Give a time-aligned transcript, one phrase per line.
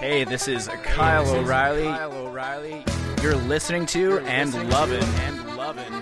[0.00, 1.82] Hey, this is Kyle O'Reilly.
[1.84, 2.84] Kyle O'Reilly.
[3.22, 5.92] You're listening to and loving and loving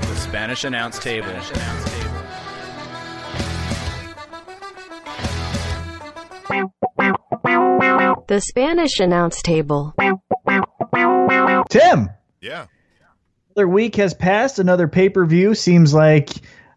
[0.00, 1.28] the Spanish Announce Table.
[8.28, 9.94] The Spanish Announce Table.
[11.70, 12.10] Tim,
[12.40, 12.64] Yeah.
[13.54, 14.58] another week has passed.
[14.58, 16.30] Another pay per view seems like,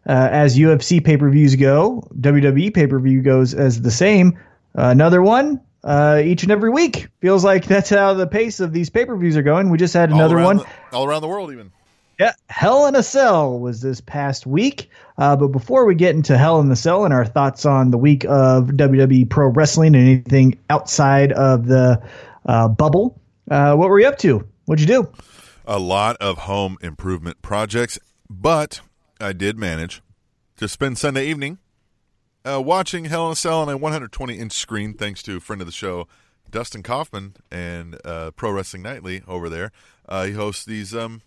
[0.08, 4.38] uh, as UFC pay per views go, WWE pay per view goes as the same.
[4.78, 7.08] Uh, another one uh, each and every week.
[7.20, 9.70] Feels like that's how the pace of these pay per views are going.
[9.70, 10.56] We just had another all one.
[10.58, 11.72] the- all around the world, even.
[12.18, 14.90] Yeah, Hell in a Cell was this past week.
[15.16, 17.96] Uh, but before we get into Hell in the Cell and our thoughts on the
[17.96, 22.02] week of WWE Pro Wrestling and anything outside of the
[22.44, 23.18] uh, bubble,
[23.50, 24.46] uh, what were you up to?
[24.66, 25.10] What'd you do?
[25.66, 28.82] A lot of home improvement projects, but
[29.18, 30.02] I did manage
[30.58, 31.56] to spend Sunday evening
[32.44, 35.60] uh, watching Hell in a Cell on a 120 inch screen, thanks to a friend
[35.60, 36.08] of the show,
[36.50, 39.72] Dustin Kaufman and uh, Pro Wrestling Nightly over there.
[40.08, 41.22] Uh, he hosts these um,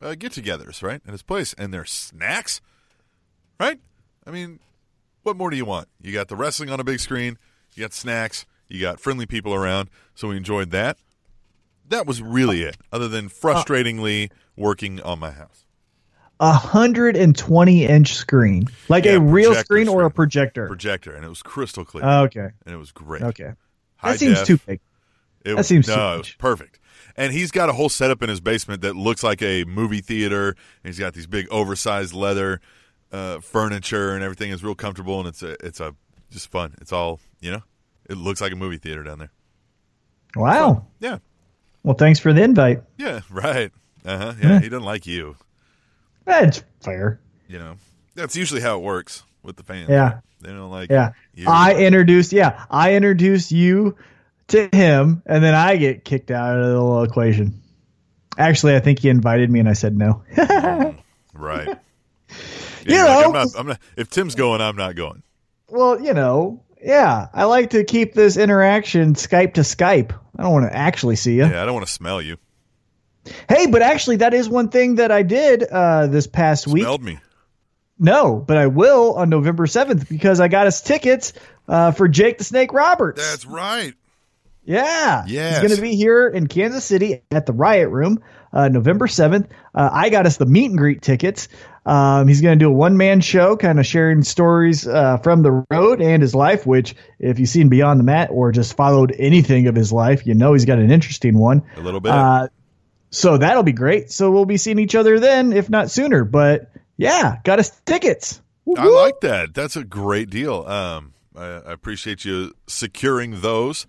[0.00, 2.60] uh, get togethers, right, at his place, and there's snacks,
[3.60, 3.78] right?
[4.26, 4.60] I mean,
[5.22, 5.88] what more do you want?
[6.00, 7.38] You got the wrestling on a big screen,
[7.74, 10.98] you got snacks, you got friendly people around, so we enjoyed that.
[11.88, 15.65] That was really it, other than frustratingly working on my house.
[16.38, 20.66] A hundred and twenty inch screen, like Yeah, a real projector screen or a projector.
[20.66, 23.22] Projector, and it was crystal clear, Oh, okay, and it was great.
[23.22, 23.52] okay,
[23.96, 24.46] High that seems def.
[24.46, 24.80] too big.
[25.44, 26.78] It That was, seems no, it was perfect.
[27.16, 30.48] And he's got a whole setup in his basement that looks like a movie theater.
[30.48, 32.60] And he's got these big oversized leather
[33.12, 35.94] uh, furniture and everything is real comfortable and it's a it's a
[36.30, 36.74] just fun.
[36.82, 37.62] It's all you know.
[38.10, 39.30] It looks like a movie theater down there.
[40.34, 40.86] Wow.
[41.00, 41.18] Yeah,
[41.82, 42.82] Well, thanks for the invite.
[42.98, 43.72] yeah, right.
[44.04, 44.32] Uh huh.
[44.42, 45.36] Yeah, he doesn't like you.
[46.26, 47.20] That's fair.
[47.48, 47.76] You know,
[48.14, 49.88] that's usually how it works with the fans.
[49.88, 50.20] Yeah.
[50.42, 50.90] they don't like.
[50.90, 51.46] Yeah, you.
[51.48, 52.32] I introduced.
[52.32, 53.96] Yeah, I introduced you
[54.48, 57.62] to him, and then I get kicked out of the little equation.
[58.38, 60.22] Actually, I think he invited me, and I said no.
[60.36, 60.96] Mm,
[61.34, 61.78] right.
[62.84, 63.80] You you're like, know- I'm not, I'm not.
[63.96, 65.22] If Tim's going, I'm not going.
[65.68, 70.12] well, you know, yeah, I like to keep this interaction Skype to Skype.
[70.38, 71.46] I don't want to actually see you.
[71.46, 72.36] Yeah, I don't want to smell you.
[73.48, 76.82] Hey, but actually, that is one thing that I did uh, this past week.
[76.82, 77.18] Smelled me.
[77.98, 81.32] No, but I will on November seventh because I got us tickets
[81.66, 83.26] uh, for Jake the Snake Roberts.
[83.26, 83.94] That's right.
[84.64, 85.24] Yeah.
[85.26, 85.60] Yes.
[85.60, 88.22] He's going to be here in Kansas City at the Riot Room
[88.52, 89.48] uh, November 7th.
[89.74, 91.48] Uh, I got us the meet and greet tickets.
[91.86, 95.42] Um, he's going to do a one man show, kind of sharing stories uh, from
[95.42, 99.14] the road and his life, which, if you've seen Beyond the Mat or just followed
[99.16, 101.62] anything of his life, you know he's got an interesting one.
[101.76, 102.10] A little bit.
[103.10, 104.10] So that'll be great.
[104.10, 106.24] So we'll be seeing each other then, if not sooner.
[106.24, 108.40] But yeah, got us tickets.
[108.76, 109.54] I like that.
[109.54, 110.66] That's a great deal.
[110.66, 113.86] Um, I, I appreciate you securing those.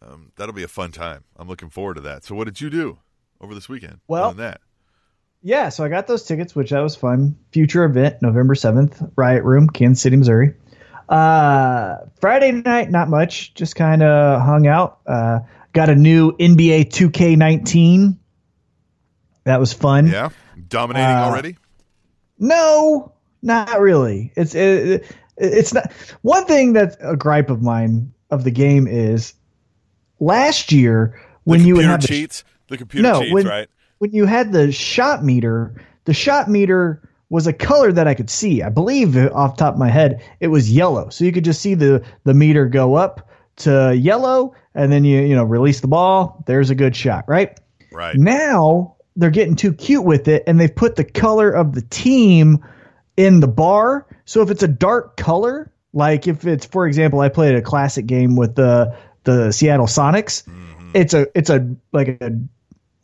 [0.00, 1.24] Um, that'll be a fun time.
[1.36, 2.24] I'm looking forward to that.
[2.24, 2.98] So, what did you do
[3.40, 4.00] over this weekend?
[4.08, 4.60] Well- that,
[5.42, 7.36] Yeah, so I got those tickets, which that was fun.
[7.52, 10.54] Future event, November 7th, Riot Room, Kansas City, Missouri.
[11.08, 15.00] Uh, Friday night, not much, just kind of hung out.
[15.06, 15.40] Uh,
[15.72, 18.16] got a new NBA 2K19.
[19.44, 20.06] That was fun.
[20.06, 20.30] yeah,
[20.68, 21.56] dominating Uh, already.
[22.38, 24.32] No, not really.
[24.36, 25.04] It's it,
[25.36, 25.92] it's not
[26.22, 29.34] one thing that's a gripe of mine of the game is
[30.20, 32.44] last year when the you would have the cheats.
[32.68, 33.68] The computer No, cheats, when- right?
[33.98, 35.74] when you had the shot meter,
[36.04, 38.62] the shot meter was a color that I could see.
[38.62, 41.08] I believe off the top of my head, it was yellow.
[41.08, 45.20] So you could just see the, the meter go up to yellow and then you,
[45.22, 46.42] you know, release the ball.
[46.46, 47.58] There's a good shot, right?
[47.90, 48.16] Right.
[48.16, 52.64] Now they're getting too cute with it and they've put the color of the team
[53.16, 54.06] in the bar.
[54.24, 58.06] So if it's a dark color, like if it's, for example, I played a classic
[58.06, 60.44] game with the, the Seattle Sonics,
[60.94, 62.32] it's a, it's a, like a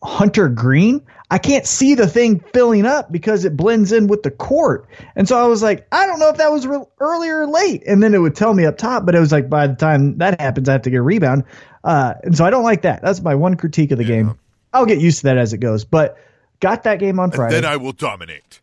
[0.03, 4.31] hunter green, I can't see the thing filling up because it blends in with the
[4.31, 4.89] court.
[5.15, 7.83] And so I was like, I don't know if that was re- early or late.
[7.87, 10.17] And then it would tell me up top, but it was like by the time
[10.19, 11.45] that happens, I have to get a rebound.
[11.85, 13.03] Uh, and so I don't like that.
[13.03, 14.39] That's my one critique of the game.
[14.73, 15.85] I'll get used to that as it goes.
[15.85, 16.19] But
[16.61, 17.55] got that game on Friday.
[17.55, 18.61] Then I will dominate.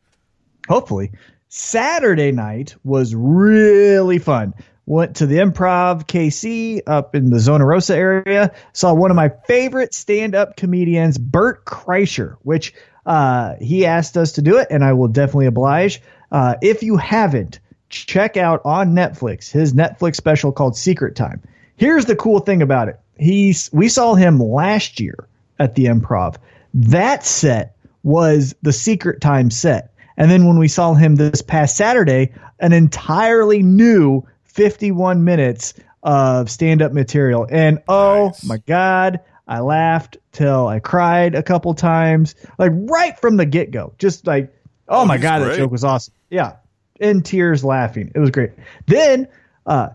[0.67, 1.11] hopefully.
[1.47, 4.53] Saturday night was really fun.
[4.87, 8.53] Went to the Improv KC up in the Zona Rosa area.
[8.73, 12.73] Saw one of my favorite stand-up comedians, Bert Kreischer, which
[13.05, 16.01] uh, he asked us to do it, and I will definitely oblige.
[16.31, 17.59] Uh, if you haven't,
[17.89, 21.41] check out on Netflix his Netflix special called Secret Time.
[21.77, 22.99] Here's the cool thing about it.
[23.17, 25.27] He's we saw him last year
[25.59, 26.35] at the Improv.
[26.73, 29.93] That set was the Secret Time set.
[30.17, 35.73] And then when we saw him this past Saturday, an entirely new 51 minutes
[36.03, 37.47] of stand up material.
[37.49, 38.45] And oh Nice.
[38.45, 43.71] my God, I laughed till I cried a couple times, like right from the get
[43.71, 43.93] go.
[43.97, 44.53] Just like,
[44.87, 46.13] oh, Oh, my God, that joke was awesome.
[46.29, 46.53] Yeah.
[46.99, 48.11] In tears laughing.
[48.15, 48.51] It was great.
[48.87, 49.27] Then,
[49.65, 49.89] uh,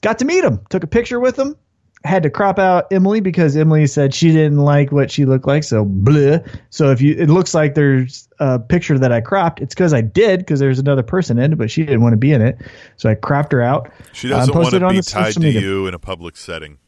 [0.00, 1.56] got to meet him, took a picture with him.
[2.04, 5.64] Had to crop out Emily because Emily said she didn't like what she looked like.
[5.64, 6.48] So bleh.
[6.70, 9.60] So if you, it looks like there's a picture that I cropped.
[9.60, 12.18] It's because I did because there's another person in it, but she didn't want to
[12.18, 12.58] be in it.
[12.96, 13.90] So I cropped her out.
[14.12, 15.60] She doesn't want to be tied to media.
[15.60, 16.78] you in a public setting.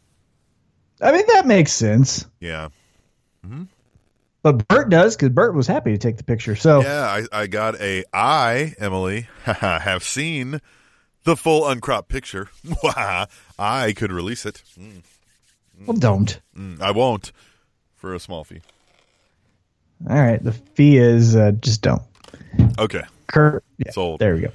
[1.00, 2.26] I mean that makes sense.
[2.38, 2.68] Yeah.
[3.44, 3.64] hmm
[4.42, 6.54] But Bert does because Bert was happy to take the picture.
[6.54, 10.60] So Yeah, I, I got a I, Emily, have seen
[11.24, 12.48] the full uncropped picture.
[13.58, 14.62] I could release it.
[14.78, 15.02] Mm,
[15.86, 16.40] well, don't.
[16.56, 17.32] mm, I won't
[17.96, 18.62] for a small fee.
[20.08, 20.42] All right.
[20.42, 22.02] The fee is uh, just don't.
[22.78, 23.02] Okay.
[23.26, 24.20] Kurt, yeah, Sold.
[24.20, 24.52] There we go.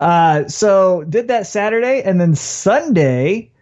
[0.00, 3.52] Uh, so did that Saturday and then Sunday,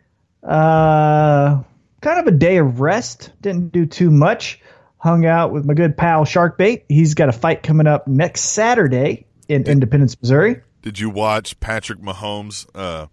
[0.42, 1.62] uh,
[2.00, 3.30] kind of a day of rest.
[3.40, 4.60] Didn't do too much.
[4.98, 6.84] Hung out with my good pal Sharkbait.
[6.88, 10.62] He's got a fight coming up next Saturday in Independence, Missouri.
[10.82, 13.06] Did you watch Patrick Mahomes uh,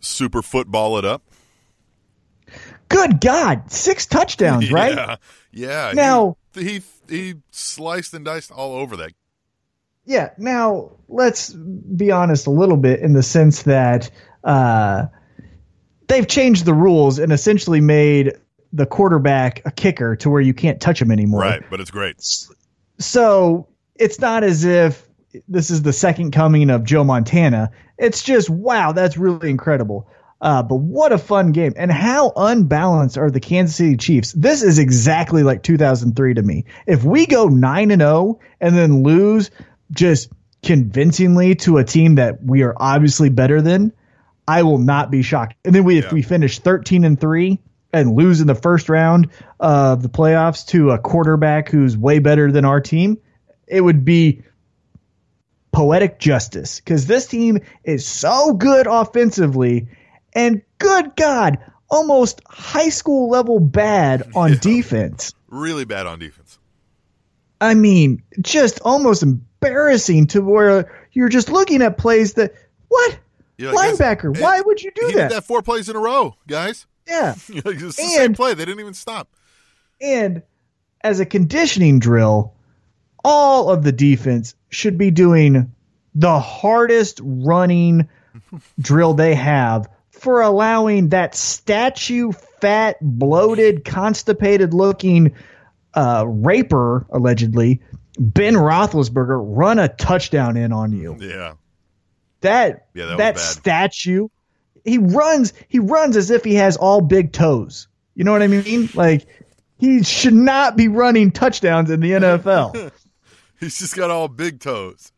[0.00, 1.22] super football it up?
[2.88, 4.94] Good God, six touchdowns, right?
[4.94, 5.16] Yeah.
[5.52, 5.92] Yeah.
[5.94, 9.12] Now- he, he he sliced and diced all over that.
[10.04, 10.30] Yeah.
[10.38, 14.10] Now let's be honest a little bit in the sense that
[14.44, 15.06] uh,
[16.08, 18.32] they've changed the rules and essentially made
[18.72, 21.40] the quarterback a kicker to where you can't touch him anymore.
[21.40, 22.16] Right, but it's great.
[22.98, 25.05] So it's not as if
[25.48, 27.70] this is the second coming of Joe Montana.
[27.98, 30.08] It's just wow, that's really incredible.
[30.40, 34.32] Uh, but what a fun game, and how unbalanced are the Kansas City Chiefs?
[34.32, 36.66] This is exactly like 2003 to me.
[36.86, 39.50] If we go nine and zero and then lose
[39.92, 40.28] just
[40.62, 43.92] convincingly to a team that we are obviously better than,
[44.46, 45.54] I will not be shocked.
[45.64, 47.58] And then we, if we finish 13 and three
[47.92, 52.52] and lose in the first round of the playoffs to a quarterback who's way better
[52.52, 53.16] than our team,
[53.66, 54.42] it would be
[55.76, 59.86] poetic justice because this team is so good offensively
[60.32, 61.58] and good God,
[61.90, 65.34] almost high school level bad on defense.
[65.48, 66.58] Really bad on defense.
[67.60, 72.54] I mean, just almost embarrassing to where you're just looking at plays that,
[72.88, 73.18] what?
[73.58, 75.12] Linebacker, why would you do that?
[75.12, 76.86] did that four plays in a row, guys.
[77.06, 77.34] Yeah.
[77.48, 78.54] it's the same And- play.
[78.54, 79.28] They didn't even stop.
[80.00, 80.42] And
[81.02, 82.54] as a conditioning drill,
[83.22, 85.72] all of the defense should be doing
[86.14, 88.08] the hardest running
[88.78, 95.34] drill they have for allowing that statue, fat, bloated, constipated looking
[95.94, 97.80] uh, raper, allegedly,
[98.18, 101.16] Ben Roethlisberger, run a touchdown in on you.
[101.20, 101.54] Yeah.
[102.40, 104.28] That Yeah, that was that, statue,
[104.84, 107.88] he runs he runs as if he has all big toes.
[108.14, 108.88] You know what I mean?
[108.94, 109.26] Like
[109.78, 112.92] he should not be running touchdowns in the NFL.
[113.60, 115.12] He's just got all big toes.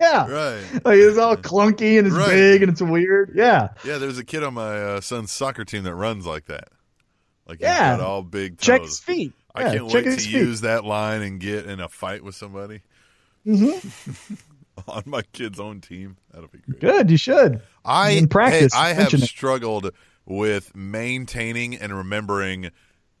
[0.00, 0.26] yeah.
[0.30, 0.84] Right.
[0.84, 2.28] Like it's all clunky and it's Right.
[2.30, 3.32] big and it's weird.
[3.34, 3.68] Yeah.
[3.84, 6.68] Yeah, there's a kid on my uh, son's soccer team that runs like that.
[7.46, 7.96] Like he's Yeah.
[7.96, 8.66] got all big toes.
[8.66, 9.32] Check his feet.
[9.54, 10.30] I Yeah, can't wait to feet.
[10.30, 12.82] use that line and get in a fight with somebody.
[13.46, 14.34] Mm-hmm.
[14.88, 16.16] on my kid's own team.
[16.32, 16.80] That'll be great.
[16.80, 17.60] Good, you should.
[17.84, 19.90] I In practice, hey, I have struggled
[20.26, 22.70] with maintaining and remembering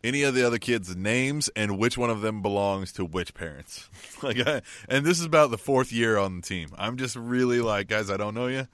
[0.04, 3.88] any of the other kids' names and which one of them belongs to which parents.
[4.22, 6.68] like, I, and this is about the fourth year on the team.
[6.76, 8.68] I'm just really like, guys, I don't know you.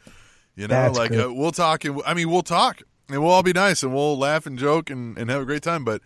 [0.56, 1.84] You know, That's like uh, we'll talk.
[1.84, 4.90] And, I mean, we'll talk and we'll all be nice and we'll laugh and joke
[4.90, 5.84] and, and have a great time.
[5.84, 6.02] But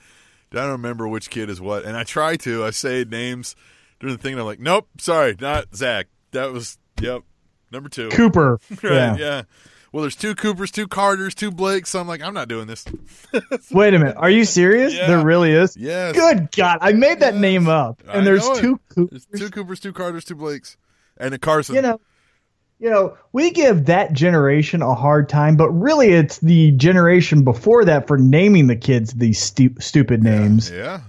[0.52, 1.84] I don't remember which kid is what.
[1.84, 2.64] And I try to.
[2.64, 3.56] I say names
[4.00, 6.06] during the thing, and I'm like, nope, sorry, not Zach.
[6.32, 7.22] That was yep,
[7.72, 8.10] number two.
[8.10, 8.60] Cooper.
[8.82, 9.16] Right, yeah.
[9.16, 9.42] yeah.
[9.94, 11.90] Well, there's two Coopers, two Carters, two Blakes.
[11.90, 12.84] So I'm like, I'm not doing this.
[13.70, 14.16] Wait a minute.
[14.16, 14.92] Are you serious?
[14.92, 15.06] Yeah.
[15.06, 15.76] There really is?
[15.76, 16.16] Yes.
[16.16, 16.78] Good God.
[16.80, 17.40] I made that Yes.
[17.40, 18.02] name up.
[18.08, 19.26] I And there's two There's Coopers.
[19.38, 20.76] two Coopers, two Carters, two Blakes,
[21.16, 21.76] and a Carson.
[21.76, 22.00] you know
[22.80, 27.84] you know we give that generation a hard time but really it's the generation before
[27.84, 31.02] that for naming the kids these stu- stupid names Yeah.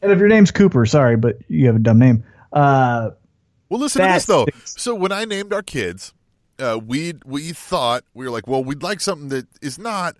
[0.00, 3.10] and if your name's cooper sorry but you have a dumb name uh
[3.68, 4.46] Well, listen to this though.
[4.64, 6.14] So when I named our kids,
[6.58, 10.16] uh, we we thought we were like, well, we'd like something that is not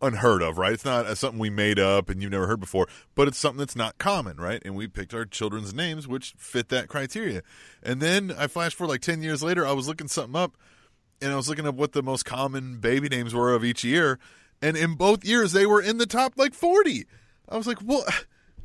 [0.00, 0.72] unheard of, right?
[0.72, 3.58] It's not uh, something we made up and you've never heard before, but it's something
[3.58, 4.62] that's not common, right?
[4.64, 7.42] And we picked our children's names which fit that criteria.
[7.82, 10.56] And then I flashed for like ten years later, I was looking something up,
[11.20, 14.18] and I was looking up what the most common baby names were of each year,
[14.62, 17.06] and in both years they were in the top like forty.
[17.48, 18.06] I was like, what?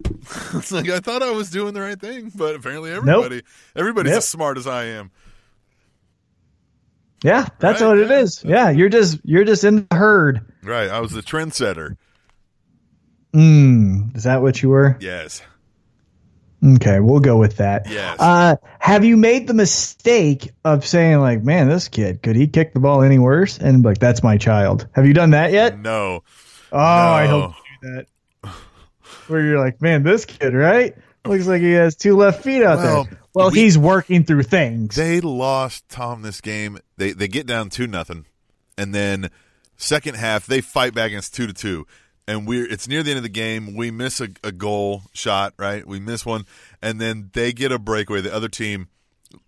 [0.53, 3.42] it's like I thought I was doing the right thing, but apparently everybody,
[3.75, 4.18] everybody's Yep.
[4.18, 5.12] as smart as I am.
[7.24, 10.89] Yeah that's Right, what it is yeah you're just you're just in the herd Right.
[10.89, 11.98] I was the trendsetter.
[13.34, 14.96] Mm, is that what you were?
[15.01, 15.42] Yes.
[16.65, 17.89] Okay, we'll go with that.
[17.89, 18.18] Yes.
[18.20, 22.74] Uh, have you made the mistake of saying like, "Man, this kid could he kick
[22.74, 24.88] the ball any worse?" And like, that's my child.
[24.94, 25.77] Have you done that yet?
[25.77, 26.24] No.
[26.72, 27.51] Oh, I hope
[27.82, 28.53] you do that.
[29.27, 30.96] Where you're like, "Man, this kid, right?
[31.25, 34.43] Looks like he has two left feet out Well, there." Well, we- he's working through
[34.43, 34.95] things.
[34.95, 36.77] They lost Tom this game.
[36.97, 38.25] They they get down two nothing,
[38.77, 39.29] and then
[39.77, 41.87] second half they fight back against two to two,
[42.27, 43.75] and we're it's near the end of the game.
[43.75, 45.85] We miss a, a goal shot, right?
[45.87, 46.45] We miss one,
[46.81, 48.21] and then they get a breakaway.
[48.21, 48.87] The other team,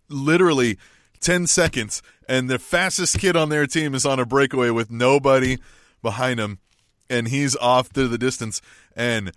[0.09, 0.77] literally
[1.19, 5.57] ten seconds, and the fastest kid on their team is on a breakaway with nobody
[6.01, 6.59] behind him,
[7.09, 8.61] and he's off to the distance,
[8.95, 9.31] and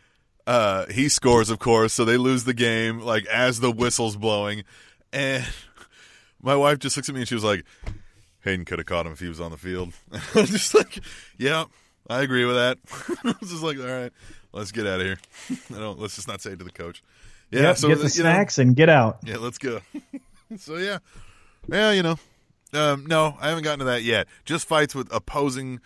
[0.48, 1.92] uh, he scores, of course.
[1.92, 4.64] So they lose the game, like as the whistle's blowing,
[5.12, 5.46] and
[6.42, 7.64] my wife just looks at me and she was like,
[8.40, 9.92] Hayden could have caught him if he was on the field.
[10.12, 11.00] I was just like,
[11.36, 11.64] yeah,
[12.08, 12.78] I agree with that.
[13.24, 14.12] I was just like, all right,
[14.52, 15.18] let's get out of here.
[15.74, 17.02] I don't, let's just not say it to the coach.
[17.50, 19.18] Yeah, Yep, so get the you know, snacks and get out.
[19.24, 19.80] yeah, let's go.
[20.56, 20.98] so yeah,
[21.68, 22.16] yeah, you know,
[22.72, 24.28] um, no, I haven't gotten to that yet.
[24.46, 25.80] Just fights with opposing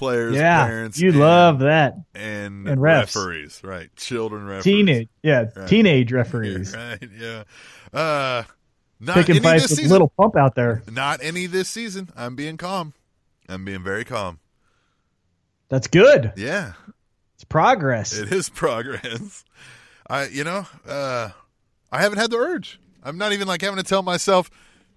[0.00, 1.94] players, Yeah, parents, you and, love that.
[2.14, 3.14] and, and refs.
[3.14, 3.94] referees, right?
[3.96, 5.68] Children referees, Teenage, yeah, Right.
[5.68, 6.98] teenage Yeah, referees right?
[7.16, 7.44] Yeah,
[7.92, 8.42] uh,
[8.98, 9.90] not picking any fights with season.
[9.92, 10.82] little pump out there.
[10.90, 12.08] Not any this season.
[12.16, 12.94] I'm being calm.
[13.48, 14.40] I'm being very calm.
[15.68, 16.32] That's good.
[16.36, 16.72] Yeah,
[17.34, 18.12] It's progress.
[18.18, 19.44] it is progress.
[20.08, 21.30] I, you know, uh,
[21.92, 22.80] I haven't had the urge.
[23.02, 24.50] I'm not even like having to tell myself,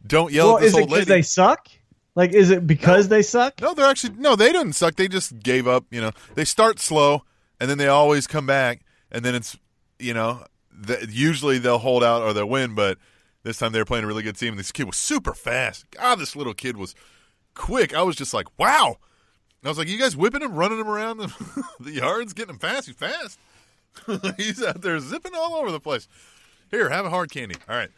[0.06, 1.68] "Don't yell well, at this is old because lady." they suck?
[2.16, 3.60] Like, is it because they suck?
[3.60, 4.96] No, they're actually no, they didn't suck.
[4.96, 5.86] They just gave up.
[5.90, 7.24] You know, they start slow
[7.60, 9.58] and then they always come back, and then it's
[10.00, 12.76] you know, the, usually they'll hold out or they'll win.
[12.76, 12.98] But
[13.44, 14.50] this time they were playing a really good team.
[14.50, 15.90] and This kid was super fast.
[15.92, 16.94] God, this little kid was
[17.54, 17.96] quick.
[17.96, 18.88] I was just like, wow.
[18.88, 22.56] And I was like, you guys whipping him, running him around the, the yards, getting
[22.56, 22.88] him fast.
[22.88, 23.40] He's fast.
[24.38, 26.08] He's out there zipping all over the place.
[26.72, 27.56] Here, have a hard candy.
[27.70, 27.90] All right.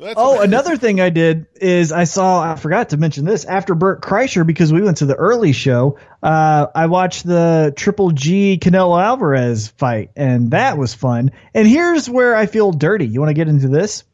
[0.00, 3.74] That's Oh, another thing I did is I saw, I forgot to mention this after
[3.74, 5.98] Bert Kreischer because we went to the early show.
[6.22, 11.30] Uh, I watched the Triple G Canelo Alvarez fight, and that was fun.
[11.54, 13.06] And here's where I feel dirty.
[13.06, 14.04] You want to get into this?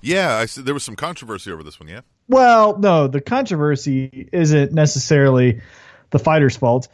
[0.00, 0.36] yeah.
[0.36, 1.88] I said there was some controversy over this one.
[1.88, 2.00] Yeah.
[2.28, 5.60] Well, no, the controversy isn't necessarily
[6.10, 6.88] the fighter's fault.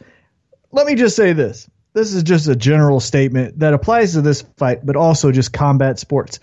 [0.71, 1.69] Let me just say this.
[1.93, 5.99] This is just a general statement that applies to this fight, but also just combat
[5.99, 6.39] sports.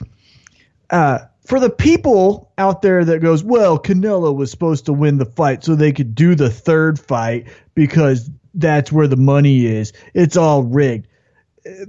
[0.89, 5.27] Uh, for the people out there that goes, well, Canelo was supposed to win the
[5.27, 9.93] fight so they could do the third fight because that's where the money is.
[10.15, 11.07] It's all rigged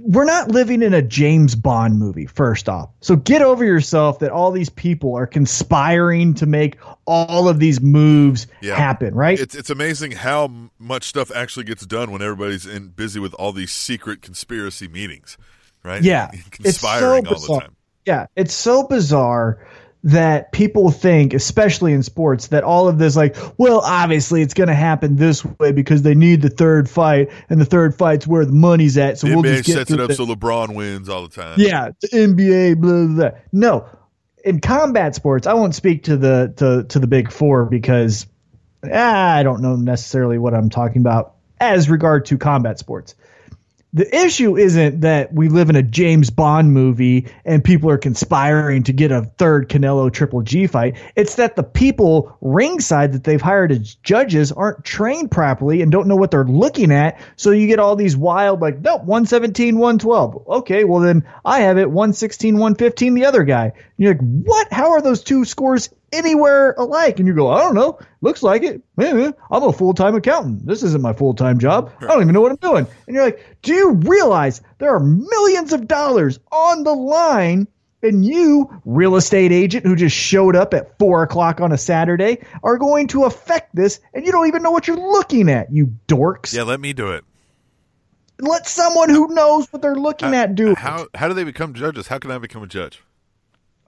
[0.00, 2.90] we're not living in a James Bond movie, first off.
[3.00, 6.76] So get over yourself that all these people are conspiring to make
[7.06, 8.76] all of these moves Yeah.
[8.76, 9.40] happen, right?
[9.40, 13.52] It's it's amazing how much stuff actually gets done when everybody's in busy with all
[13.52, 15.38] these secret conspiracy meetings,
[15.82, 16.02] right?
[16.02, 16.30] yeah.
[16.32, 17.60] It's so conspiring all the bizarre.
[17.62, 17.76] time.
[18.06, 19.66] Yeah, it's so bizarre
[20.04, 24.68] that people think, especially in sports, that all of this, like, well, obviously it's going
[24.68, 28.44] to happen this way because they need the third fight, and the third fight's where
[28.44, 29.18] the money's at.
[29.18, 30.16] So The we'll NBA just get sets it up this.
[30.16, 31.54] so LeBron wins all the time.
[31.56, 33.38] Yeah, the NBA, blah, blah, blah.
[33.52, 33.88] No,
[34.44, 38.26] in combat sports, I won't speak to the to to the big four because
[38.92, 43.14] ah, I don't know necessarily what I'm talking about as regard to combat sports.
[43.94, 48.84] The issue isn't that we live in a James Bond movie and people are conspiring
[48.84, 50.96] to get a third Canelo Triple G fight.
[51.14, 56.08] It's that the people ringside that they've hired as judges aren't trained properly and don't
[56.08, 57.20] know what they're looking at.
[57.36, 60.48] So you get all these wild, like, nope, 117, 112.
[60.48, 63.74] Okay, well then I have it 116, 115, the other guy.
[64.02, 64.72] You're like, what?
[64.72, 67.20] How are those two scores anywhere alike?
[67.20, 68.00] And you go, I don't know.
[68.20, 68.82] Looks like it.
[68.98, 70.66] I'm a full time accountant.
[70.66, 71.92] This isn't my full time job.
[72.00, 72.88] I don't even know what I'm doing.
[73.06, 77.68] And you're like, do you realize there are millions of dollars on the line?
[78.02, 82.44] And you, real estate agent who just showed up at four o'clock on a Saturday,
[82.64, 85.94] are going to affect this, and you don't even know what you're looking at, you
[86.08, 86.52] dorks.
[86.52, 87.24] Yeah, let me do it.
[88.40, 90.78] Let someone who knows what they're looking at do it.
[90.78, 92.08] How how do they become judges?
[92.08, 93.04] How can I become a judge?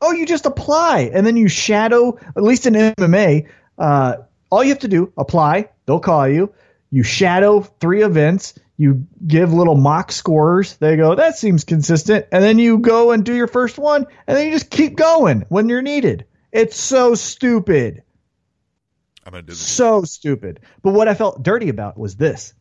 [0.06, 4.16] Oh, you just apply and then you shadow, at least in MMA, uh,
[4.50, 6.52] all you have to do, apply, they'll call you.
[6.90, 10.76] You shadow three events, you give little mock scores.
[10.76, 12.26] They go, that seems consistent.
[12.32, 15.46] And then you go and do your first one, and then you just keep going
[15.49, 16.26] when you're needed.
[16.52, 18.02] It's so stupid.
[19.25, 19.58] I'm gonna do this.
[19.58, 20.61] So stupid.
[20.82, 22.52] But what I felt dirty about was this.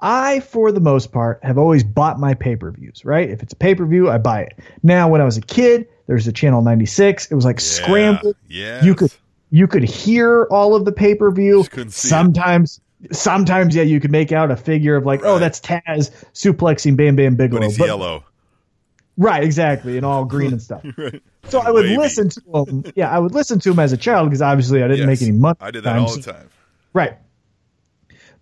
[0.00, 3.28] I, for the most part, have always bought my pay per views, right?
[3.28, 4.58] If it's a pay per view, I buy it.
[4.82, 7.30] Now, when I was a kid, there's a channel 96.
[7.30, 8.34] It was like scrambled.
[8.48, 8.82] Yeah.
[8.84, 9.12] You could
[9.50, 11.62] you could hear all of the pay per view.
[11.62, 11.92] Just it.
[11.92, 12.80] Sometimes
[13.12, 17.14] sometimes yeah, you could make out a figure of like, oh, that's Taz suplexing Bam
[17.14, 17.60] Bam Bigelow.
[17.60, 18.24] But he's But- yellow.
[19.20, 20.84] Right, exactly, and all green and stuff.
[20.96, 21.20] Right.
[21.48, 21.96] So I would Wavy.
[21.96, 22.84] listen to him.
[22.94, 25.32] Yeah, I would listen to him as a child because obviously I didn't make any
[25.32, 25.56] money.
[25.60, 26.48] I did that the all time, the so- time.
[26.92, 27.18] Right.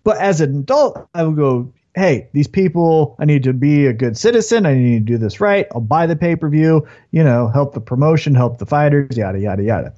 [0.03, 3.93] But as an adult, I would go, hey, these people, I need to be a
[3.93, 4.67] good citizen.
[4.67, 5.65] I need to do this right.
[5.73, 9.39] I'll buy the pay per view, you know, help the promotion, help the fighters, yada,
[9.39, 9.93] yada, yada.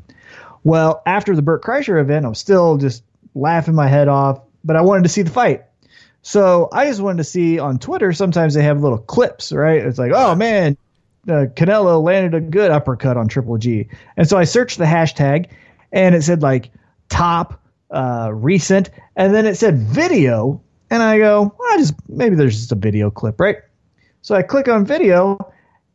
[0.64, 3.04] Well, after the Bert Kreischer event, I'm still just
[3.36, 5.66] laughing my head off, but I wanted to see the fight.
[6.22, 9.82] So I just wanted to see on Twitter, sometimes they have little clips, right?
[9.82, 10.78] It's like, oh man,
[11.28, 13.90] uh, Canelo landed a good uppercut on Triple G.
[14.16, 15.50] And so I searched the hashtag
[15.92, 16.72] and it said like
[17.10, 20.62] top uh, recent, and then it said video.
[20.90, 23.58] And I go, well, I just maybe there's just a video clip, right?
[24.22, 25.38] So I click on video,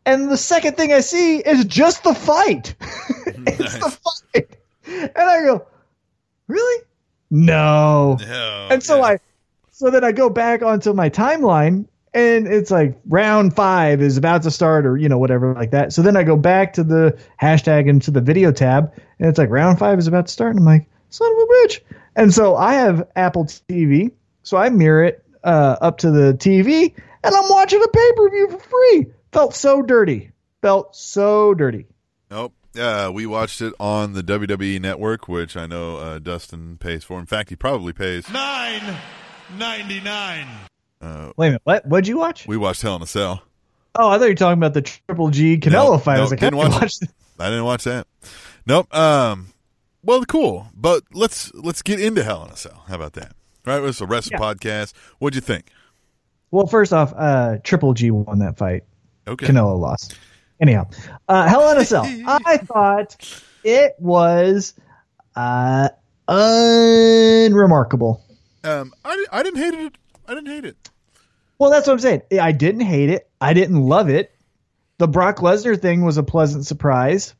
[0.06, 2.74] and the second thing I see is just the fight.
[3.26, 4.56] it's the fight.
[4.86, 5.66] And I go,
[6.46, 6.84] really?
[7.30, 8.18] No.
[8.20, 9.02] No, And so yeah.
[9.02, 9.18] I,
[9.70, 14.42] so then I go back onto my timeline and it's like round five is about
[14.44, 15.92] to start or, you know, whatever like that.
[15.92, 19.50] So then I go back to the hashtag into the video tab and it's like
[19.50, 20.50] round five is about to start.
[20.50, 21.80] And I'm like, son of a bitch.
[22.14, 24.12] And so I have Apple TV.
[24.44, 28.30] So I mirror it uh, up to the TV and I'm watching a pay per
[28.30, 29.06] view for free.
[29.32, 30.30] Felt so dirty.
[30.62, 31.86] Felt so dirty.
[32.30, 32.52] Nope.
[32.78, 37.18] Uh, we watched it on the WWE network, which I know uh, Dustin pays for.
[37.20, 38.28] In fact, he probably pays.
[38.30, 38.96] Nine
[39.58, 40.46] ninety nine.
[41.00, 41.60] Wait a minute.
[41.64, 41.86] What?
[41.86, 42.46] What'd you watch?
[42.46, 43.42] We watched Hell in a Cell.
[43.96, 46.18] Oh, I thought you were talking about the Triple G Canelo No, fight.
[46.18, 47.10] I was like, didn't didn't watch watch it.
[47.38, 48.06] I didn't watch that.
[48.66, 48.94] Nope.
[48.94, 49.48] Um.
[50.02, 50.66] Well, cool.
[50.74, 52.84] But let's let's get into Hell in a Cell.
[52.88, 53.34] How about that?
[53.66, 53.82] Right.
[53.82, 54.46] It's a wrestling Yeah.
[54.54, 54.92] podcast.
[55.18, 55.70] What'd you think?
[56.50, 58.84] Well, first off, uh, Triple G won that fight.
[59.26, 59.46] Okay.
[59.46, 60.16] Canelo lost.
[60.60, 60.86] Anyhow,
[61.28, 62.04] uh, Hell in a Cell.
[62.26, 63.16] I thought
[63.64, 64.74] it was
[65.34, 65.88] uh,
[66.28, 68.22] unremarkable.
[68.62, 68.92] Um.
[69.04, 69.98] I, I didn't hate it.
[70.28, 70.90] I didn't hate it.
[71.58, 72.22] Well, that's what I'm saying.
[72.40, 73.28] I didn't hate it.
[73.40, 74.30] I didn't love it.
[74.98, 77.34] The Brock Lesnar thing was a pleasant surprise.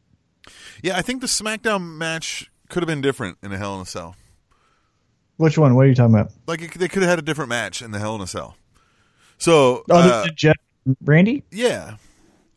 [0.83, 3.87] Yeah, I think the SmackDown match could have been different in a Hell in a
[3.87, 4.17] Cell.
[5.37, 5.75] Which one?
[5.75, 6.33] What are you talking about?
[6.47, 8.57] Like it, they could have had a different match in the Hell in a Cell.
[9.39, 10.57] So Oh, uh, Jeff
[11.05, 11.43] Randy.
[11.51, 11.97] yeah,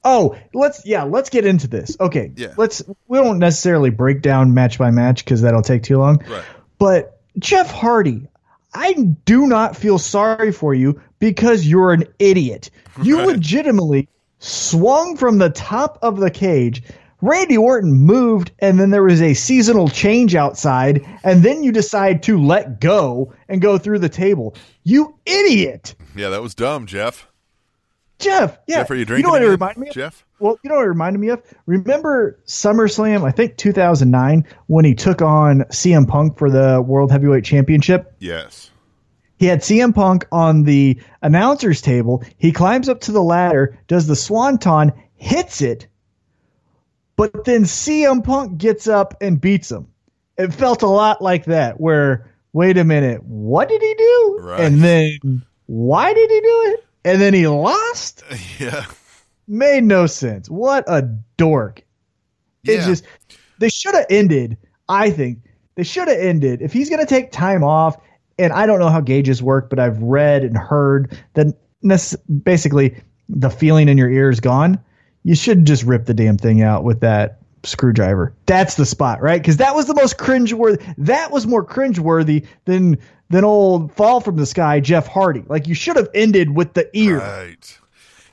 [0.04, 1.98] Oh, let's yeah, let's get into this.
[2.00, 2.54] Okay, Yeah.
[2.56, 2.82] let's.
[3.08, 6.24] We don't necessarily break down match by match because that'll take too long.
[6.30, 6.44] right.
[6.78, 8.28] But Jeff Hardy,
[8.74, 12.70] I do not feel sorry for you because you're an idiot.
[13.02, 13.28] You Right.
[13.28, 14.08] legitimately
[14.40, 16.84] swung from the top of the cage.
[17.22, 22.22] Randy Orton moved, and then there was a seasonal change outside, and then you decide
[22.24, 24.56] to let go and go through the table.
[24.84, 27.28] You idiot, Yeah, that was dumb, Jeff.
[28.20, 28.58] Jeff.
[28.68, 29.26] Yeah, Jeff, are you you drinking?
[29.28, 29.94] know what it reminded me of?
[29.94, 30.26] Jeff.
[30.40, 31.42] Well, you know what it reminded me of?
[31.68, 37.44] Remember SummerSlam, I think 2009, when he took on CM Punk for the World Heavyweight
[37.44, 38.14] Championship?
[38.20, 38.72] Yes.
[39.38, 42.24] He had CM Punk on the announcer's table.
[42.38, 45.88] He climbs up to the ladder, does the swanton, hits it,
[47.18, 49.88] but then CM Punk gets up and beats him.
[50.38, 54.38] It felt a lot like that, where, wait a minute, what did he do?
[54.42, 54.62] Right.
[54.62, 56.86] And then, why did he do it?
[57.04, 58.24] And then he lost?
[58.60, 58.86] Yeah.
[59.50, 60.50] Made no sense.
[60.50, 61.04] What a
[61.38, 61.82] dork.
[62.66, 62.86] It Yeah.
[62.86, 63.06] just
[63.60, 64.58] they should have ended.
[64.90, 65.40] I think
[65.76, 66.62] they should have ended.
[66.62, 67.98] If he's going to take time off,
[68.38, 71.56] and I don't know how gauges work, but I've read and heard that
[72.44, 74.80] basically the feeling in your ear is gone.
[75.28, 78.34] You should just rip the damn thing out with that screwdriver.
[78.46, 79.42] That's the spot, right?
[79.42, 80.82] Because that was the most cringeworthy.
[80.98, 82.98] That was more cringeworthy than
[83.30, 85.44] than old fall from the sky Jeff Hardy.
[85.50, 87.18] Like you should have ended with the ear.
[87.18, 87.80] Right.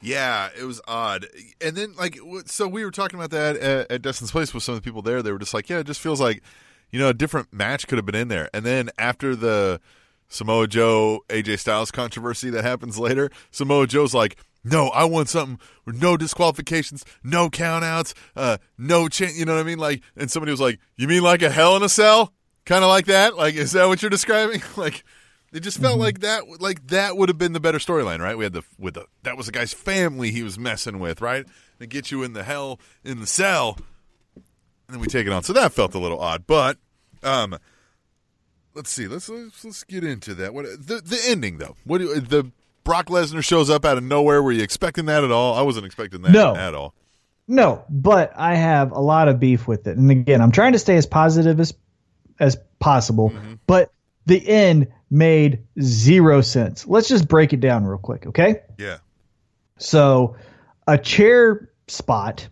[0.03, 1.27] Yeah, it was odd.
[1.61, 4.77] And then, like, so we were talking about that at, at Dustin's place with some
[4.77, 5.21] of the people there.
[5.21, 6.45] They were just like, yeah, it just feels like,
[6.93, 8.49] you know, a different match could have been in there.
[8.55, 9.81] And then after the
[10.29, 15.59] Samoa Joe AJ Styles controversy that happens later, Samoa Joe's like, no, I want something
[15.85, 19.39] with no disqualifications, no countouts, uh, no chance.
[19.39, 19.79] You know what I mean?
[19.79, 22.33] Like, and somebody was like, you mean like a Hell in a Cell?
[22.65, 23.37] Kind of like that?
[23.37, 24.63] Like, is that what you're describing?
[24.77, 25.05] like,
[25.53, 28.37] it just felt like that, like that would have been the better storyline, right?
[28.37, 31.47] We had the with the that was the guy's family he was messing with, right?
[31.79, 33.79] And get you in the hell in the cell,
[34.35, 34.45] and
[34.89, 35.45] then we take it on.
[35.45, 36.79] So that felt a little odd, but
[37.23, 37.57] um,
[38.75, 40.55] let's see, let's let's, let's get into that.
[40.55, 41.77] What the the ending though?
[41.85, 42.51] What do, the
[42.85, 44.43] Brock Lesnar shows up out of nowhere?
[44.43, 45.55] Were you expecting that at all?
[45.55, 46.55] I wasn't expecting that No.
[46.55, 46.95] at all.
[47.47, 49.97] No, but I have a lot of beef with it.
[49.99, 51.75] And again, I'm trying to stay as positive as
[52.41, 53.55] as possible, mm-hmm.
[53.67, 53.93] but
[54.27, 56.87] the end made zero sense.
[56.87, 58.63] Let's just break it down real quick, okay?
[58.79, 58.99] Yeah,
[59.79, 60.37] So,
[60.87, 62.49] a chair spot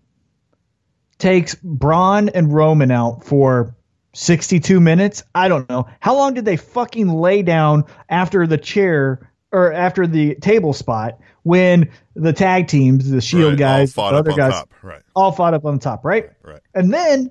[1.19, 3.75] takes Braun and Roman out for
[4.15, 5.25] 62 minutes.
[5.35, 5.89] I don't know.
[5.99, 11.19] How long did they fucking lay down after the chair or after the table spot
[11.43, 14.53] when the tag teams, the Shield Right, guys, all fought the up other on guys,
[14.61, 14.71] top.
[14.83, 15.03] Right.
[15.15, 16.31] all fought up on the top, right?
[16.43, 16.61] Right.
[16.75, 17.31] And then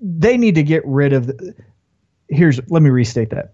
[0.00, 1.26] they need to get rid of.
[1.28, 1.54] The,
[2.28, 3.52] here's let me restate that.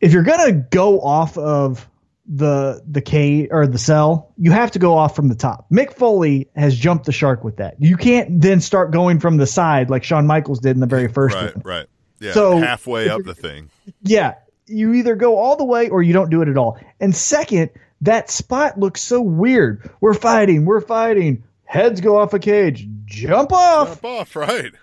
[0.00, 1.88] If you're gonna go off of
[2.26, 5.66] the the K or the cell, you have to go off from the top.
[5.70, 7.76] Mick Foley has jumped the shark with that.
[7.78, 11.08] You can't then start going from the side like Shawn Michaels did in the very
[11.08, 11.54] first Right.
[11.56, 11.62] one.
[11.64, 11.86] Right.
[12.20, 12.32] Yeah.
[12.32, 13.70] So- halfway up the thing.
[14.02, 14.34] Yeah,
[14.66, 16.78] you either go all the way or you don't do it at all.
[17.00, 17.70] And second,
[18.02, 19.90] that spot looks so weird.
[20.00, 21.44] We're fighting, we're fighting.
[21.64, 23.88] Heads go off a cage, jump off.
[23.88, 24.36] Jump off.
[24.36, 24.66] Right.
[24.66, 24.74] It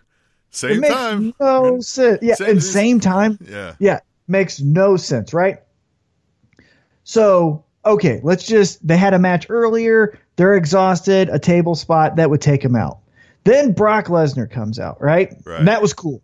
[0.49, 1.33] Same makes time.
[1.39, 2.19] no sense.
[2.21, 3.37] Yeah, Same- and same time.
[3.49, 3.75] Yeah.
[3.79, 5.59] Yeah, makes no sense, right?
[7.03, 12.29] So, okay, let's just they had a match earlier, they're exhausted, a table spot that
[12.29, 12.99] would take them out.
[13.43, 15.33] Then Brock Lesnar comes out, right?
[15.45, 15.59] Right.
[15.59, 16.21] And that was cool.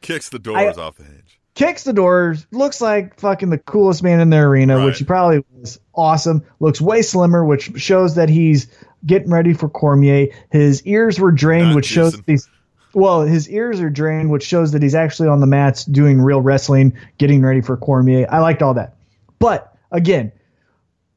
[0.00, 1.29] Kicks the doors off the hinge.
[1.60, 4.86] Kicks the doors, looks like fucking the coolest man in the arena, Right.
[4.86, 6.42] which he probably was awesome.
[6.58, 8.66] Looks way slimmer, which shows that he's
[9.04, 10.28] getting ready for Cormier.
[10.50, 12.48] His ears were drained, Not which shows he's
[12.94, 16.40] well, his ears are drained, which shows that he's actually on the mats doing real
[16.40, 18.26] wrestling, getting ready for Cormier.
[18.30, 18.96] I liked all that.
[19.38, 20.32] But again,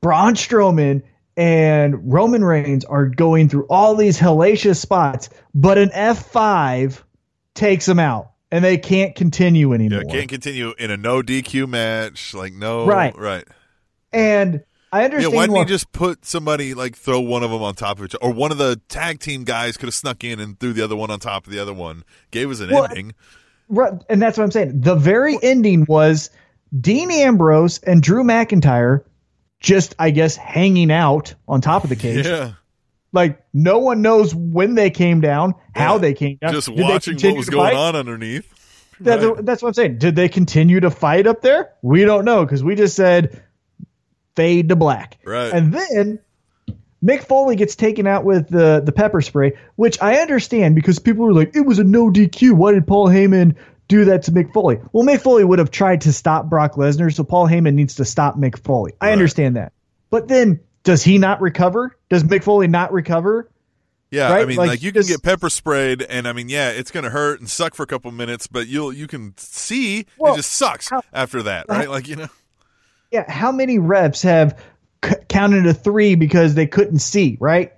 [0.02, 1.04] Braun Strowman
[1.38, 7.02] and Roman Reigns are going through all these hellacious spots, but an F5
[7.56, 9.76] takes them out and they can't continue Yeah.
[9.76, 10.04] anymore.
[10.12, 12.36] Can't continue in a no DQ match.
[12.36, 12.86] Like no.
[12.86, 13.18] Right.
[13.18, 13.46] Right.
[14.14, 17.64] and I Yeah, understand why didn't he just put somebody like throw one of them
[17.64, 20.24] on top of each other, or one of the tag team guys could have snuck
[20.24, 22.70] in and threw the other one on top of the other one, gave us an
[22.70, 23.14] Well, ending.
[23.70, 24.82] Right, and that's what I'm saying.
[24.82, 26.30] The very ending was
[26.80, 29.04] Dean Ambrose and Drew McIntyre
[29.60, 32.28] just, I guess, hanging out on top of the cage.
[32.28, 32.52] Yeah,
[33.14, 36.00] Like no one knows when they came down, how Yeah.
[36.00, 36.52] they came down.
[36.54, 37.76] just Did watching what was going fight?
[37.78, 38.50] on underneath.
[39.00, 39.46] That's, Right.
[39.46, 39.98] that's what I'm saying.
[40.00, 41.70] Did they continue to fight up there?
[41.82, 43.42] We don't know because we just said
[44.36, 45.18] fade to black.
[45.26, 45.52] Right.
[45.54, 46.20] And then
[47.04, 51.26] Mick Foley gets taken out with the the pepper spray, which I understand because people
[51.26, 52.54] were like, it was a no DQ.
[52.54, 53.56] Why did Paul Heyman
[53.90, 54.80] do that to Mick Foley?
[54.94, 58.06] Well, Mick Foley would have tried to stop Brock Lesnar, so Paul Heyman needs to
[58.06, 58.94] stop Mick Foley.
[59.02, 59.12] I Right.
[59.14, 59.74] understand that.
[60.10, 61.98] But then does he not recover?
[62.10, 63.50] Does Mick Foley not recover?
[64.12, 66.92] Yeah, I mean, Like, like, you can get pepper sprayed, and I mean, yeah, it's
[66.92, 70.38] gonna hurt and suck for a couple minutes, but you'll you can see Well, it
[70.38, 71.80] just sucks how- after that, uh-huh.
[71.80, 71.90] right?
[71.90, 72.28] Like you know,
[73.12, 74.62] Yeah, how many reps have
[75.04, 77.74] c- counted to three because they couldn't see, right?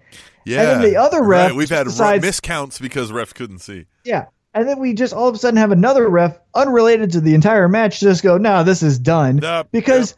[0.46, 0.74] yeah.
[0.74, 1.48] And then the other right.
[1.48, 3.86] ref we've had decides- miscounts because refs couldn't see.
[4.04, 4.26] Yeah.
[4.54, 7.68] And then we just all of a sudden have another ref unrelated to the entire
[7.70, 9.38] match just go, no, this is done.
[9.38, 10.16] Nope, because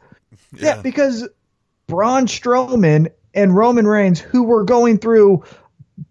[0.55, 0.75] yeah.
[0.77, 0.81] Yeah.
[0.81, 1.27] because
[1.87, 5.43] Braun Strowman and Roman Reigns, who were going through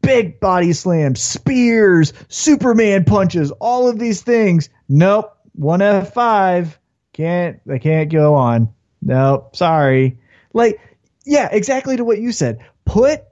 [0.00, 4.68] big body slams, spears, Superman punches, all of these things.
[4.88, 5.32] Nope.
[5.52, 6.78] One F five.
[7.12, 8.74] Can't they can't go on.
[9.00, 9.56] Nope.
[9.56, 10.18] Sorry.
[10.52, 10.80] Like,
[11.24, 12.60] yeah, exactly to what you said.
[12.84, 13.24] Put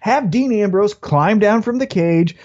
[0.00, 2.36] have Dean Ambrose climb down from the cage,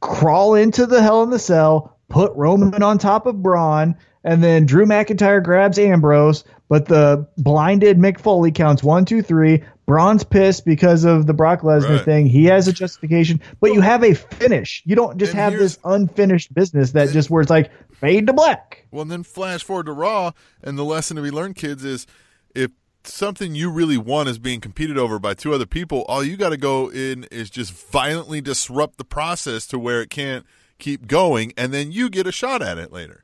[0.00, 4.66] crawl into the Hell in the Cell, put Roman on top of Braun, and then
[4.66, 9.62] Drew McIntyre grabs Ambrose, but the blinded Mick Foley counts one, two, three.
[9.86, 12.04] Braun's pissed because of the Brock Lesnar Right.
[12.04, 12.26] thing.
[12.26, 14.82] He has a justification, but you have a finish.
[14.84, 18.32] You don't just And have this unfinished business that just where it's like fade to
[18.32, 18.84] black.
[18.90, 22.04] Well, and then flash forward to Raw, and the lesson to be learned, kids, is
[22.52, 22.72] if
[23.04, 26.48] something you really want is being competed over by two other people, all you got
[26.50, 30.44] to go in is just violently disrupt the process to where it can't
[30.80, 33.22] keep going, and then you get a shot at it later.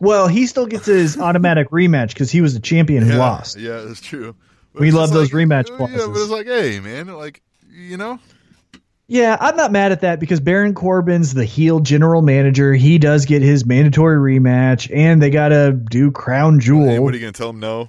[0.00, 3.58] Well, he still gets his automatic rematch because he was the champion who yeah, lost.
[3.58, 4.34] Yeah, that's true.
[4.72, 6.22] But We love those rematch uh, Yeah, but clauses.
[6.22, 8.18] it's like, hey, man, like, you know,
[9.06, 12.74] Yeah, I'm not mad at that because Baron Corbin's the heel general manager.
[12.74, 16.86] He does get his mandatory rematch, and they got to do Crown Jewel.
[16.88, 17.60] hey, what are you going to tell them?
[17.60, 17.88] No.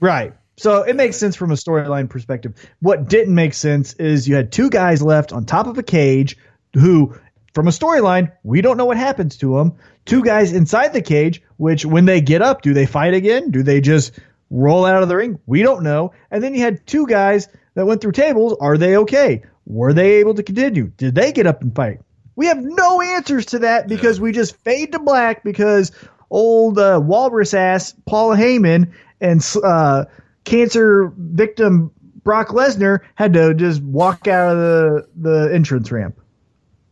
[0.00, 0.32] Right.
[0.58, 2.54] So it makes sense from a storyline perspective.
[2.80, 6.38] What didn't make sense is you had two guys left on top of a cage
[6.72, 7.14] who,
[7.56, 9.76] from a storyline, we don't know what happens to them.
[10.04, 13.50] Two guys inside the cage, which when they get up, do they fight again?
[13.50, 14.12] Do they just
[14.50, 15.38] roll out of the ring?
[15.46, 16.12] We don't know.
[16.30, 18.58] And then you had two guys that went through tables.
[18.60, 19.42] Are they okay?
[19.64, 20.92] Were they able to continue?
[20.98, 22.00] Did they get up and fight?
[22.34, 25.92] We have no answers to that because we just fade to black because
[26.28, 30.04] old uh, walrus ass Paul Heyman and uh,
[30.44, 31.90] cancer victim
[32.22, 36.20] Brock Lesnar had to just walk out of the, the entrance ramp.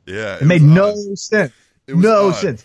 [0.07, 0.37] Yeah.
[0.37, 1.19] It, made was no odd.
[1.19, 1.53] sense.
[1.87, 2.35] It No odd.
[2.37, 2.65] sense.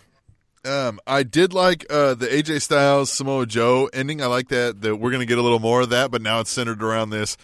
[0.66, 4.22] Um, I did like uh, the AJ Styles Samoa Joe ending.
[4.22, 4.82] I like that.
[4.82, 7.38] That we're gonna get a little more of that, but now it's centered around this.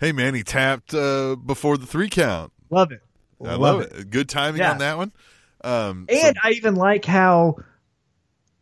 [0.00, 2.52] Hey man, he tapped uh, before the three count.
[2.70, 3.00] Love it.
[3.44, 4.10] I love, it.
[4.10, 4.72] Good timing Yeah.
[4.72, 5.12] on that one.
[5.62, 7.56] Um, And I even like how,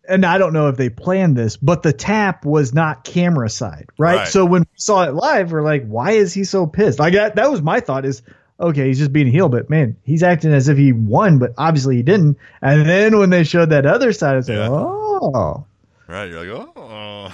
[0.09, 3.87] and I don't know if they planned this, but the tap was not camera side,
[3.99, 4.17] right?
[4.17, 4.29] Right.
[4.29, 6.99] So when we saw it live, we're like, why is he so pissed?
[6.99, 8.23] Like that, that was my thought is,
[8.61, 11.53] okay, he's just being a heel, but man, he's acting as if he won, but
[11.59, 12.39] obviously he didn't.
[12.63, 14.69] And then when they showed that other side, it's like, Yeah.
[14.71, 15.67] oh.
[16.07, 17.29] right, you're like, oh,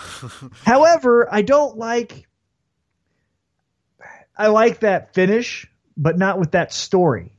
[0.65, 2.27] However, I don't like,
[4.37, 7.33] I like that finish, but not with that story.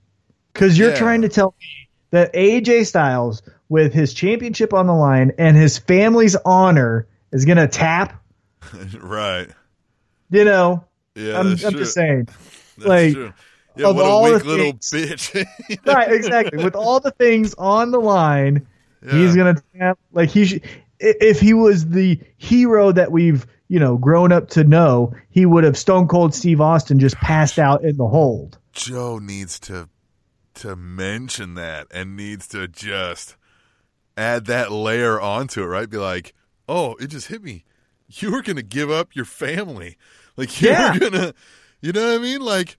[0.54, 0.98] Because you're Yeah.
[1.00, 5.78] trying to tell me that AJ Styles, with his championship on the line and his
[5.78, 8.22] family's honor, is going to tap.
[9.00, 9.48] right.
[10.30, 10.84] You know,
[11.15, 12.28] Yeah, I'm, I'm just saying.
[12.78, 13.34] That's like, true.
[13.75, 14.91] Yeah, of what a all the weak little things-
[15.31, 15.86] bitch.
[15.86, 16.63] right, exactly.
[16.63, 18.67] With all the things on the line,
[19.05, 19.13] Yeah.
[19.13, 19.97] he's going to tap.
[20.12, 20.63] Like, he should.
[20.99, 25.63] If he was the hero that we've, you know, grown up to know, he would
[25.63, 28.57] have Stone Cold Steve Austin just passed out in the hold.
[28.73, 29.89] Joe needs to
[30.55, 33.36] to mention that and needs to just
[34.17, 35.89] add that layer onto it, right?
[35.89, 36.34] Be like,
[36.67, 37.63] "Oh, it just hit me.
[38.10, 39.97] You were going to give up your family.
[40.38, 40.93] Like you Yeah.
[40.93, 41.34] were going to
[41.81, 42.41] You know what I mean?
[42.41, 42.77] Like,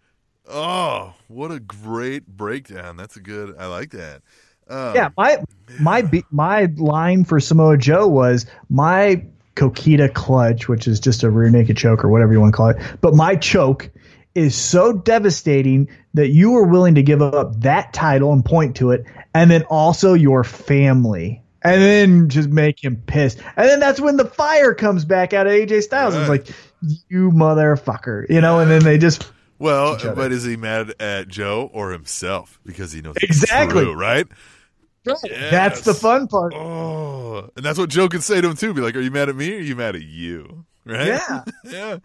[0.52, 2.96] oh, what a great breakdown.
[2.96, 4.22] That's a good I like that.
[4.68, 5.42] Um, yeah, my
[5.80, 9.24] my my line for Samoa Joe was my
[9.56, 12.68] Coquina clutch, which is just a rear naked choke or whatever you want to call
[12.68, 12.76] it.
[13.00, 13.90] But my choke
[14.34, 18.92] is so devastating that you were willing to give up that title and point to
[18.92, 23.40] it, and then also your family, and then just make him pissed.
[23.56, 26.14] And then that's when the fire comes back out of AJ Styles.
[26.14, 26.48] It's like
[27.08, 28.60] you motherfucker, you know.
[28.60, 29.30] And then they just
[29.62, 33.84] Well, but is he mad at Joe or himself because he knows Exactly.
[33.84, 34.26] true, right?
[35.04, 36.54] that's the fun part.
[36.54, 38.74] Oh, and that's what Joe could say to him too.
[38.74, 41.06] Be like, "Are you mad at me or are you mad at you?" Right?
[41.08, 41.44] Yeah.
[41.64, 41.98] yeah.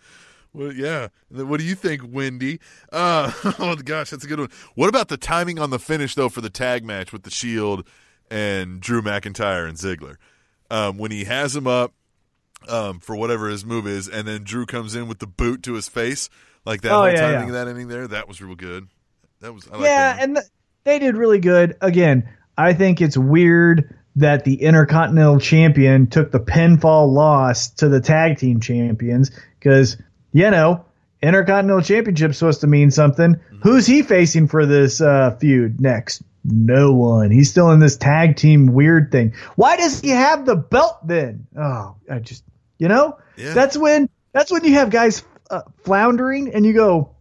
[0.54, 1.10] Well, yeah.
[1.30, 2.60] What do you think, Wendy?
[2.92, 4.50] Uh, oh gosh, that's a good one.
[4.76, 7.88] What about the timing on the finish though for the tag match with the Shield
[8.32, 10.16] and Drew McIntyre and Ziggler?
[10.70, 11.94] Um, when he has him up
[12.68, 15.74] um, for whatever his move is, and then Drew comes in with the boot to
[15.74, 16.30] his face,
[16.68, 17.46] like that Oh, whole yeah, timing yeah.
[17.48, 18.08] of that ending there.
[18.08, 18.88] That was real good.
[19.42, 20.24] That was I yeah, that.
[20.24, 20.48] and th-
[20.84, 21.76] they did really good.
[21.82, 28.02] Again, I think it's weird that the Intercontinental Champion took the pinfall loss to the
[28.02, 29.98] Tag Team Champions because
[30.32, 30.86] you know
[31.22, 33.36] Intercontinental Championship's supposed to mean something.
[33.36, 33.60] Mm-hmm.
[33.62, 36.22] Who's he facing for this uh, feud next?
[36.44, 37.30] No one.
[37.30, 39.34] He's still in this tag team weird thing.
[39.56, 41.46] Why does he have the belt then?
[41.58, 42.44] Oh, I just
[42.80, 43.54] you know Yeah.
[43.54, 47.16] that's when that's when you have guys uh, floundering and you go,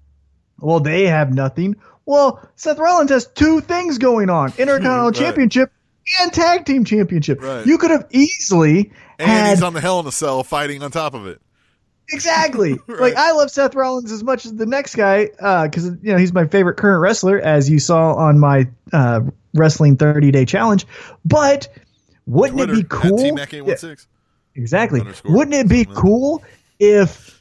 [0.61, 1.77] well, they have nothing.
[2.07, 5.15] Well, Seth Rollins has two things going on: Intercontinental Right.
[5.15, 5.73] Championship
[6.21, 7.43] and Tag Team Championship.
[7.43, 7.67] Right.
[7.67, 10.91] You could have easily and had he's on the Hell in a Cell fighting on
[10.93, 11.41] top of it.
[12.11, 12.79] exactly.
[12.87, 13.01] Right.
[13.01, 16.33] Like I love Seth Rollins as much as the next guy because you know he's
[16.33, 19.21] my favorite current wrestler, as you saw on my uh,
[19.55, 20.87] wrestling 30 day challenge.
[21.25, 21.69] But
[22.27, 23.19] wouldn't Twitter it be cool?
[23.19, 24.07] TMac816.
[24.55, 25.03] Exactly.
[25.25, 26.01] Wouldn't it be Something like that.
[26.01, 26.45] cool
[26.79, 27.36] if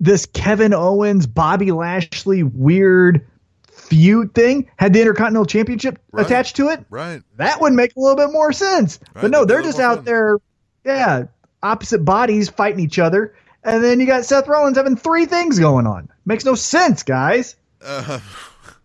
[0.00, 3.26] this Kevin Owens, Bobby Lashley weird
[3.70, 6.26] feud thing had the Intercontinental Championship Right.
[6.26, 6.84] attached to it?
[6.90, 7.22] Right.
[7.36, 8.98] That would make a little bit more sense.
[9.14, 10.04] Right, But no, they're just out fun.
[10.04, 10.36] there,
[10.84, 11.24] yeah,
[11.62, 13.34] opposite bodies fighting each other.
[13.64, 16.08] And then you got Seth Rollins having three things going on.
[16.24, 17.56] Makes no sense, guys.
[17.84, 18.20] Uh,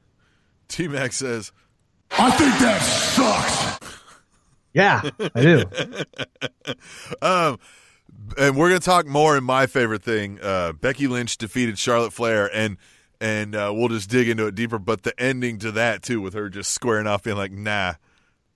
[0.68, 1.52] T Mac says,
[2.12, 3.94] I think that sucks.
[4.74, 5.02] Yeah,
[5.36, 5.64] I do.
[7.22, 7.60] um,
[8.38, 10.40] and we're going to talk more in my favorite thing.
[10.42, 12.78] Uh, Becky Lynch defeated Charlotte Flair, and
[13.22, 14.80] and uh, we'll just dig into it deeper.
[14.80, 17.94] But the ending to that too, with her just squaring off, being like, "Nah,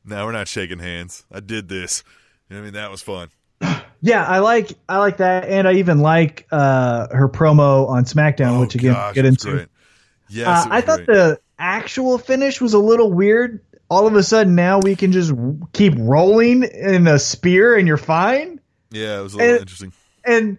[0.05, 1.25] nah, we're not shaking hands.
[1.31, 2.03] I did this."
[2.49, 3.29] You know I mean, that was fun.
[3.99, 8.57] Yeah, I like I like that, and I even like uh, her promo on SmackDown,
[8.57, 9.49] oh which again gosh, get into.
[9.49, 9.67] great.
[10.29, 11.07] Yes, Uh, I thought great.
[11.15, 13.59] the actual finish was a little weird.
[13.89, 15.33] All of a sudden, now we can just
[15.73, 18.61] keep rolling in a spear, and you're fine.
[18.91, 19.93] Yeah, it was a little and- interesting.
[20.23, 20.57] And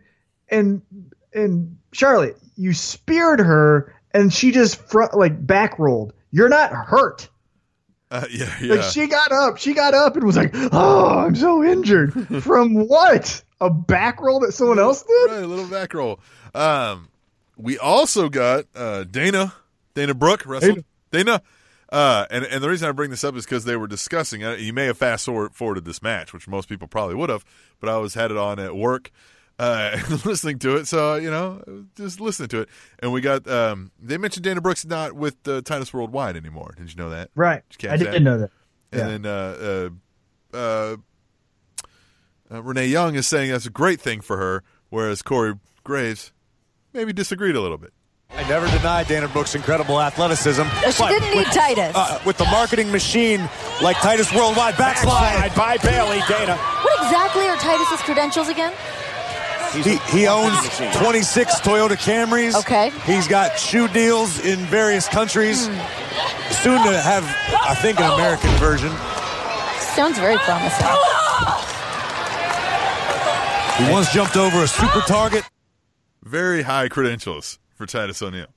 [0.49, 0.83] and
[1.33, 6.13] and Charlotte, you speared her, and she just front like back rolled.
[6.31, 7.29] You're not hurt.
[8.11, 8.75] Uh, yeah, yeah.
[8.75, 12.13] Like she got up, she got up and was like, "Oh, I'm so injured."
[12.43, 13.43] From what?
[13.61, 15.31] A back roll that someone else did?
[15.31, 16.21] Right, a little back roll.
[16.55, 17.09] Um,
[17.57, 19.53] we also got uh, Dana,
[19.95, 20.85] Dana Brooke wrestled.
[21.11, 21.43] Dana.
[21.91, 24.45] Uh, and, and the reason I bring this up is because they were discussing.
[24.45, 27.45] Uh, you may have fast forwarded this match, which most people probably would have,
[27.81, 29.11] but I was had it on at work,
[29.59, 30.87] uh, listening to it.
[30.87, 32.69] So you know, just listening to it.
[32.99, 33.49] And we got.
[33.49, 36.75] Um, they mentioned Dana Brooke's not with uh, Titus Worldwide anymore.
[36.77, 37.31] Did you know that?
[37.35, 37.63] Right.
[37.79, 38.21] Did I didn't that?
[38.21, 38.51] know that.
[38.93, 39.01] Yeah.
[39.01, 39.91] And then uh,
[40.53, 40.97] uh, uh,
[42.51, 46.33] uh, Renee Young is saying that's a great thing for her, whereas Corey Graves
[46.93, 47.93] maybe disagreed a little bit.
[48.31, 50.63] I never denied Dana Brooke's incredible athleticism.
[50.63, 51.93] No, she But didn't need with, Titus.
[51.97, 53.49] uh, with the marketing machine
[53.83, 55.55] like Titus Worldwide backslide.
[55.55, 56.21] by Bayley.
[56.29, 56.57] Dana.
[56.57, 58.73] what exactly are Titus's credentials again?
[59.73, 60.57] He, he owns
[60.99, 62.55] 26 Toyota Camrys.
[62.61, 62.91] Okay.
[63.05, 65.63] He's got shoe deals in various countries.
[66.63, 67.25] Soon to have,
[67.63, 68.91] I think, an American version.
[69.95, 70.87] Sounds very promising.
[73.85, 75.45] He once jumped over a super target.
[76.25, 78.49] Very high credentials for Titus O'Neil.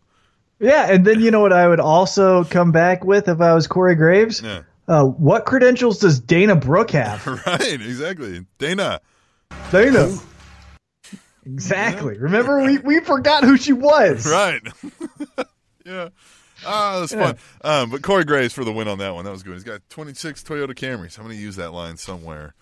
[0.60, 3.68] Yeah, and then you know what I would also come back with if I was
[3.68, 4.42] Corey Graves?
[4.42, 4.64] Yeah.
[4.88, 7.26] Uh, what credentials does Dana Brooke have?
[7.46, 8.46] Right, exactly.
[8.58, 9.00] Dana.
[9.72, 10.14] Dana.
[11.46, 12.18] Exactly.
[12.18, 14.30] Remember, we, we forgot who she was.
[14.30, 14.62] Right.
[15.86, 16.10] yeah.
[16.66, 17.38] Ah, that's fun.
[17.64, 19.26] Um, but Corey Graves for the win on that one.
[19.26, 19.54] That was good.
[19.54, 21.18] He's got 26 Toyota Camrys.
[21.18, 22.54] I'm going to use that line somewhere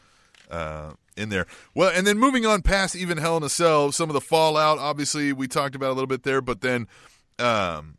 [0.50, 1.46] uh, in there.
[1.74, 4.78] Well, and then moving on past even Hell in a Cell, some of the fallout,
[4.78, 6.88] obviously, we talked about a little bit there, but then
[7.38, 7.98] um,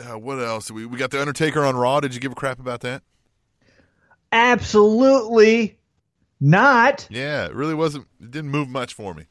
[0.00, 0.70] uh, what else?
[0.70, 2.00] We, we got The Undertaker on Raw.
[2.00, 3.02] Did you give a crap about that?
[4.32, 5.78] Absolutely
[6.40, 7.06] not.
[7.10, 9.26] Yeah, it really wasn't, it didn't move much for me.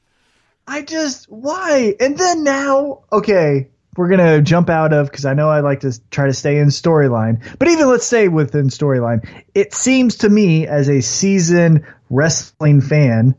[0.68, 1.96] I just, why?
[2.00, 5.82] And then now, okay, we're going to jump out of, because I know I like
[5.82, 9.28] to try to stay in storyline, but even let's say within storyline.
[9.54, 13.36] It seems to me, as a seasoned wrestling fan,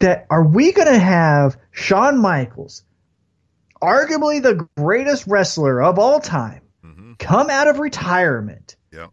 [0.00, 2.82] that are we going to have Shawn Michaels,
[3.80, 7.12] arguably the greatest wrestler of all time, mm-hmm.
[7.18, 9.08] come out of retirement Yeah.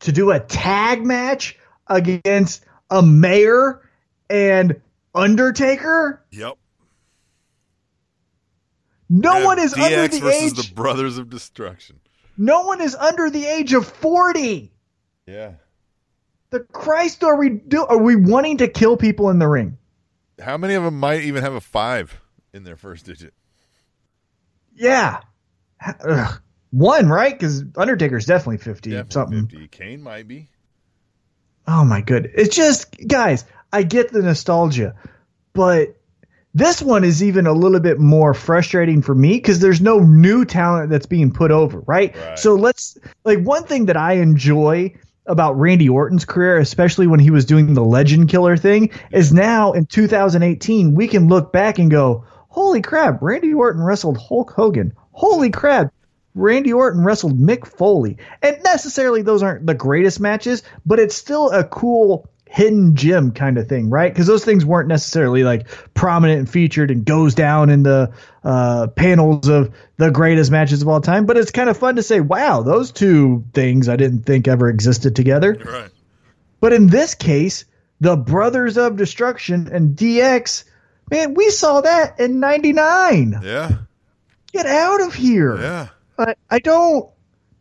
[0.00, 3.80] to do a tag match against a mayor
[4.28, 4.80] and
[5.14, 6.22] Undertaker?
[6.30, 6.58] Yep.
[9.12, 10.52] No Yeah, one is DX under the age.
[10.68, 11.98] the Brothers of Destruction.
[12.38, 14.72] no one is under the age of forty.
[15.26, 15.54] Yeah.
[16.50, 17.84] The Christ, are we do?
[17.84, 19.78] Are we wanting to kill people in the ring?
[20.40, 22.18] How many of them might even have a five
[22.52, 23.34] in their first digit?
[24.74, 25.20] Yeah,
[26.08, 26.40] Ugh.
[26.70, 29.46] one right because Undertaker's definitely fifty Definitely something.
[29.48, 29.68] 50.
[29.68, 30.48] Kane might be.
[31.66, 32.30] Oh my good.
[32.34, 34.94] It's just guys, I get the nostalgia,
[35.52, 35.96] but
[36.54, 40.44] this one is even a little bit more frustrating for me because there's no new
[40.44, 42.16] talent that's being put over, right?
[42.16, 42.38] Right.
[42.38, 44.94] So let's like one thing that I enjoy
[45.26, 49.72] about Randy Orton's career, especially when he was doing the legend killer thing, is now
[49.72, 54.92] in 2018 we can look back and go, "Holy crap, Randy Orton wrestled Hulk Hogan.
[55.12, 55.92] Holy crap,
[56.34, 58.16] Randy Orton wrestled Mick Foley.
[58.42, 63.58] And necessarily those aren't the greatest matches, but it's still a cool hidden gem kind
[63.58, 64.12] of thing, right?
[64.12, 68.88] Because those things weren't necessarily like prominent and featured and goes down in the uh,
[68.88, 71.26] panels of the greatest matches of all time.
[71.26, 74.68] But it's kind of fun to say, wow, those two things I didn't think ever
[74.68, 75.56] existed together.
[75.64, 75.90] Right.
[76.58, 77.66] But in this case,
[78.00, 80.64] the Brothers of Destruction and DX,
[81.08, 83.42] man, we saw that in 99.
[83.44, 83.76] Yeah.
[84.52, 85.56] Get out of here.
[85.56, 85.88] Yeah.
[86.18, 87.08] I, I don't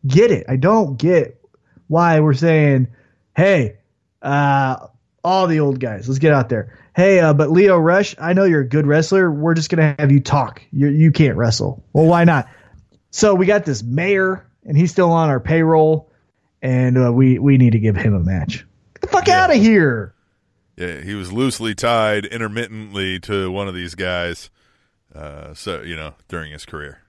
[0.07, 0.47] get it.
[0.49, 1.39] I don't get
[1.87, 2.87] why we're saying,
[3.35, 3.75] hey,
[4.21, 4.87] uh,
[5.23, 6.77] all the old guys, let's get out there.
[6.95, 9.31] Hey, uh, but Lio Rush, I know you're a good wrestler.
[9.31, 10.61] We're just gonna have you talk.
[10.71, 11.83] You you can't wrestle.
[11.93, 12.47] Well, why not?
[13.11, 16.11] So we got this mayor, and he's still on our payroll,
[16.61, 18.65] and uh, we we need to give him a match.
[18.95, 19.43] Get the fuck Yeah.
[19.43, 20.13] out of here.
[20.77, 21.01] Yeah.
[21.01, 24.49] He was loosely tied intermittently to one of these guys.
[25.13, 26.99] Uh, so, you know, during his career.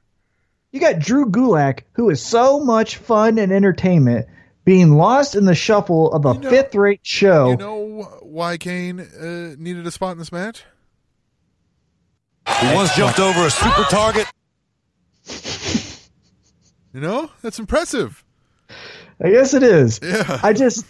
[0.72, 4.26] You got Drew Gulak, who is so much fun and entertainment,
[4.64, 7.50] being lost in the shuffle of a You know- fifth rate show.
[7.50, 10.64] You know why Kane uh, needed a spot in this match?
[12.60, 14.26] He once jumped over a super target.
[16.92, 18.24] You know, that's impressive.
[19.22, 20.00] I guess it is.
[20.02, 20.40] Yeah.
[20.42, 20.84] I just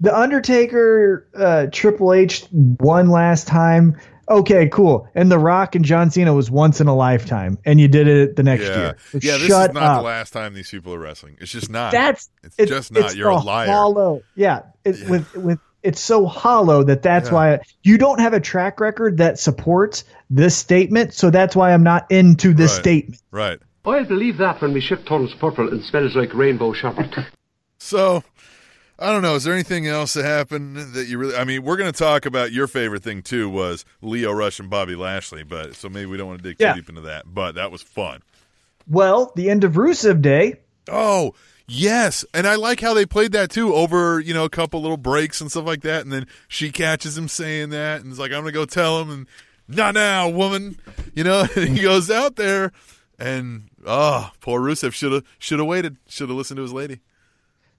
[0.00, 4.00] the Undertaker uh, Triple H one last time.
[4.28, 5.08] Okay, cool.
[5.14, 8.36] And The Rock and John Cena was once in a lifetime, and you did it
[8.36, 8.76] the next yeah.
[8.76, 8.96] year.
[9.10, 9.98] So yeah, this shut is not up.
[10.00, 11.36] the last time these people are wrestling.
[11.40, 11.92] It's just not.
[11.92, 13.04] That's it's, it's just not.
[13.04, 13.68] it's You're a the liar.
[13.68, 14.22] Hollow.
[14.34, 15.10] Yeah, it, Yeah.
[15.10, 17.34] with with it's so hollow that that's Yeah.
[17.34, 21.12] why you don't have a track record that supports this statement.
[21.12, 22.80] So that's why I'm not into this Right.
[22.80, 23.22] statement.
[23.30, 23.58] Right.
[23.84, 27.14] I'll believe that when we ship turns purple and smells like rainbow sherbet.
[27.78, 28.24] So,
[28.98, 29.34] I don't know.
[29.34, 31.36] Is there anything else that happened that you really?
[31.36, 34.70] I mean, we're going to talk about your favorite thing too was Lio Rush and
[34.70, 36.74] Bobby Lashley, but so maybe we don't want to dig Yeah.
[36.74, 37.24] too deep into that.
[37.32, 38.22] But that was fun.
[38.88, 40.60] Well, the end of Rusev Day.
[40.88, 41.34] Oh
[41.66, 44.98] yes, and I like how they played that too over you know a couple little
[44.98, 48.30] breaks and stuff like that, and then she catches him saying that, and it's like
[48.32, 49.26] I'm gonna go tell him, and
[49.66, 50.78] not now, woman,
[51.14, 51.46] you know.
[51.56, 52.70] And he goes out there,
[53.18, 57.00] and oh, poor Rusev should have should have waited, should have listened to his lady.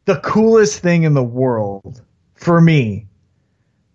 [0.06, 2.02] The coolest thing in the world
[2.36, 3.08] for me,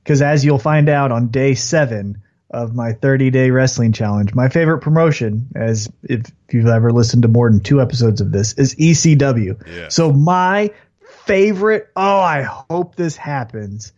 [0.02, 4.34] because as you'll find out on day seven, of my 30 day wrestling challenge.
[4.34, 8.54] My favorite promotion, as if you've ever listened to more than two episodes of this,
[8.54, 9.56] is ECW.
[9.68, 9.88] Yeah.
[9.88, 10.72] So my
[11.26, 13.92] favorite, oh, I hope this happens,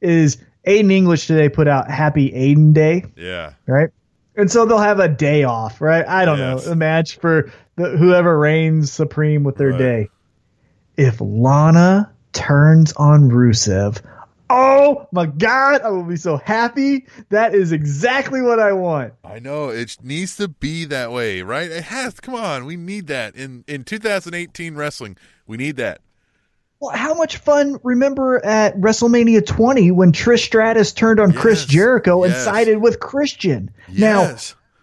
[0.00, 3.54] is Aiden English today put out Happy Aiden Day Yeah.
[3.66, 3.90] right?
[4.36, 6.06] And so they'll have a day off, right?
[6.06, 6.64] I don't Yes.
[6.66, 9.78] know, a match for the, whoever reigns supreme with their Right.
[9.78, 10.10] day.
[10.96, 14.00] If Lana turns on Rusev,
[14.50, 17.06] oh my God, I will be so happy.
[17.30, 19.14] That is exactly what I want.
[19.24, 21.70] I know it needs to be that way, right?
[21.70, 22.20] It has.
[22.20, 25.16] Come on, we need that in in 2018 wrestling.
[25.46, 26.00] We need that.
[26.78, 31.70] Well, how much fun, remember at WrestleMania 20 when Trish Stratus turned on Chris Yes,
[31.70, 33.70] Jericho and sided with Christian?
[33.88, 34.36] Now,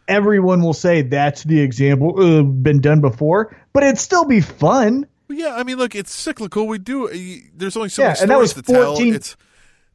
[0.08, 5.06] everyone will say that's the example, uh, been done before, but it'd still be fun.
[5.36, 6.68] Yeah, I mean, look, it's cyclical.
[6.68, 7.10] We do.
[7.56, 8.96] There's only so Yeah, many and that stories was to tell.
[8.96, 9.36] 14 It's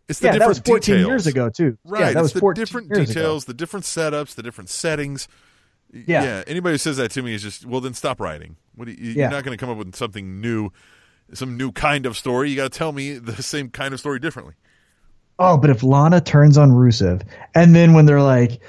[0.09, 1.07] it's the yeah, that was 14 details.
[1.09, 1.76] years ago too.
[1.84, 2.01] Right.
[2.01, 3.53] Yeah, that it's was the 14 different details, Ago.
[3.53, 5.28] the different setups, the different settings.
[5.93, 6.22] Yeah.
[6.22, 6.45] yeah.
[6.47, 8.57] Anybody who says that to me is just well, then stop writing.
[8.74, 9.12] What you, Yeah.
[9.24, 10.70] You're not going to come up with something new,
[11.34, 12.51] some new kind of story.
[12.51, 14.55] You got to tell me the same kind of story differently.
[15.39, 17.22] Oh, but if Lana turns on Rusev,
[17.55, 18.61] and then when they're like,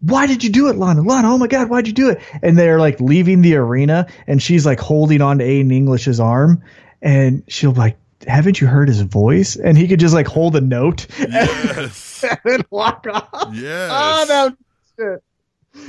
[0.00, 1.02] "Why did you do it, Lana?
[1.02, 4.42] Lana, oh my God, why'd you do it?" and they're like leaving the arena, and
[4.42, 6.62] she's like holding on to Aiden English's arm,
[7.02, 7.96] and she'll be like.
[8.26, 9.54] Haven't you heard his voice?
[9.56, 12.24] And he could just like hold a note Yes.
[12.44, 13.28] and walk off.
[13.32, 13.90] Oh, yes.
[13.94, 14.56] Oh, that
[14.98, 15.22] shit.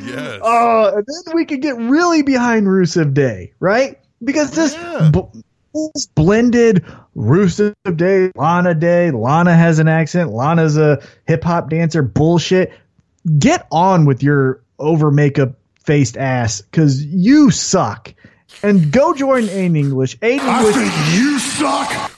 [0.05, 0.39] yes.
[0.43, 3.97] Oh, and then we could get really behind Rusev Day, right?
[4.23, 5.09] Because this, Yeah.
[5.11, 5.41] b-
[5.73, 6.85] this blended
[7.15, 12.71] Rusev Day, Lana Day, Lana has an accent, Lana's a hip hop dancer, bullshit.
[13.37, 18.13] Get on with your over makeup faced ass because you suck.
[18.63, 20.17] And go join Aiden English.
[20.19, 22.11] Aiden I English think you suck.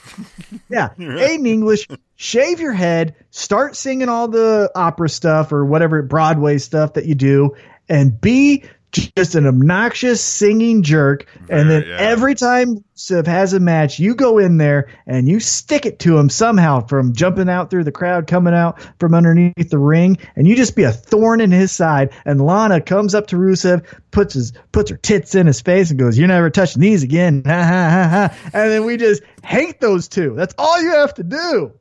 [0.68, 1.86] yeah, Aiden English,
[2.16, 7.14] shave your head, start singing all the opera stuff or whatever Broadway stuff that you
[7.14, 7.54] do,
[7.88, 11.26] and be just an obnoxious singing jerk.
[11.48, 11.96] and then yeah.
[11.98, 16.18] every time Siv has a match, you go in there and you stick it to
[16.18, 20.46] him somehow from jumping out through the crowd, coming out from underneath the ring, and
[20.46, 22.12] you just be a thorn in his side.
[22.24, 25.98] And Lana comes up to Rusev, puts his puts her tits in his face, and
[25.98, 28.50] goes, "You're never touching these again." Ha ha ha ha.
[28.52, 30.34] And then we just hate those two.
[30.34, 31.72] That's all you have to do.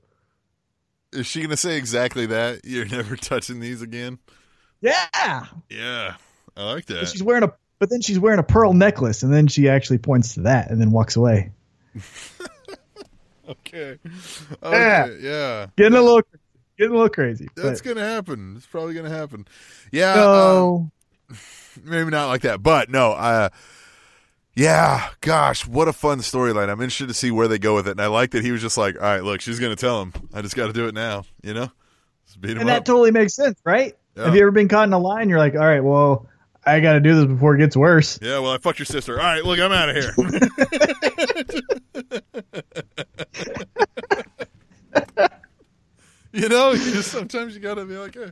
[1.11, 2.65] Is she going to say exactly that?
[2.65, 4.19] You're never touching these again?
[4.79, 5.45] Yeah.
[5.69, 6.15] Yeah.
[6.59, 7.07] I like But that.
[7.07, 10.33] she's wearing a but then she's wearing a pearl necklace and then she actually points
[10.33, 11.51] to that and then walks away.
[13.49, 13.97] Okay.
[14.61, 15.05] Yeah.
[15.05, 15.17] Okay.
[15.21, 15.67] Yeah.
[15.75, 16.21] Getting a little
[16.77, 17.49] getting a little crazy.
[17.55, 18.53] That's but going to happen.
[18.57, 19.47] It's probably going to happen.
[19.91, 20.13] Yeah.
[20.13, 20.79] uh,
[21.83, 23.13] maybe not like that, but no.
[23.13, 23.49] Uh,
[24.53, 25.09] yeah.
[25.21, 26.69] Gosh, what a fun storyline.
[26.69, 27.91] I'm interested to see where they go with it.
[27.91, 30.01] And I like that he was just like, all right, look, she's going to tell
[30.01, 30.13] him.
[30.31, 31.23] I just got to do it now.
[31.41, 31.71] You know?
[32.27, 32.75] Just beat him and up.
[32.75, 33.97] that totally makes sense, right?
[34.15, 34.25] Yeah.
[34.25, 35.27] Have you ever been caught in a line?
[35.29, 36.28] You're like, all right, well,
[36.65, 38.19] I got to do this before it gets worse.
[38.21, 39.19] yeah, well, I fucked your sister.
[39.19, 40.13] All right, look, I'm out of here.
[46.31, 48.29] you know, you just sometimes you gotta be like, eh.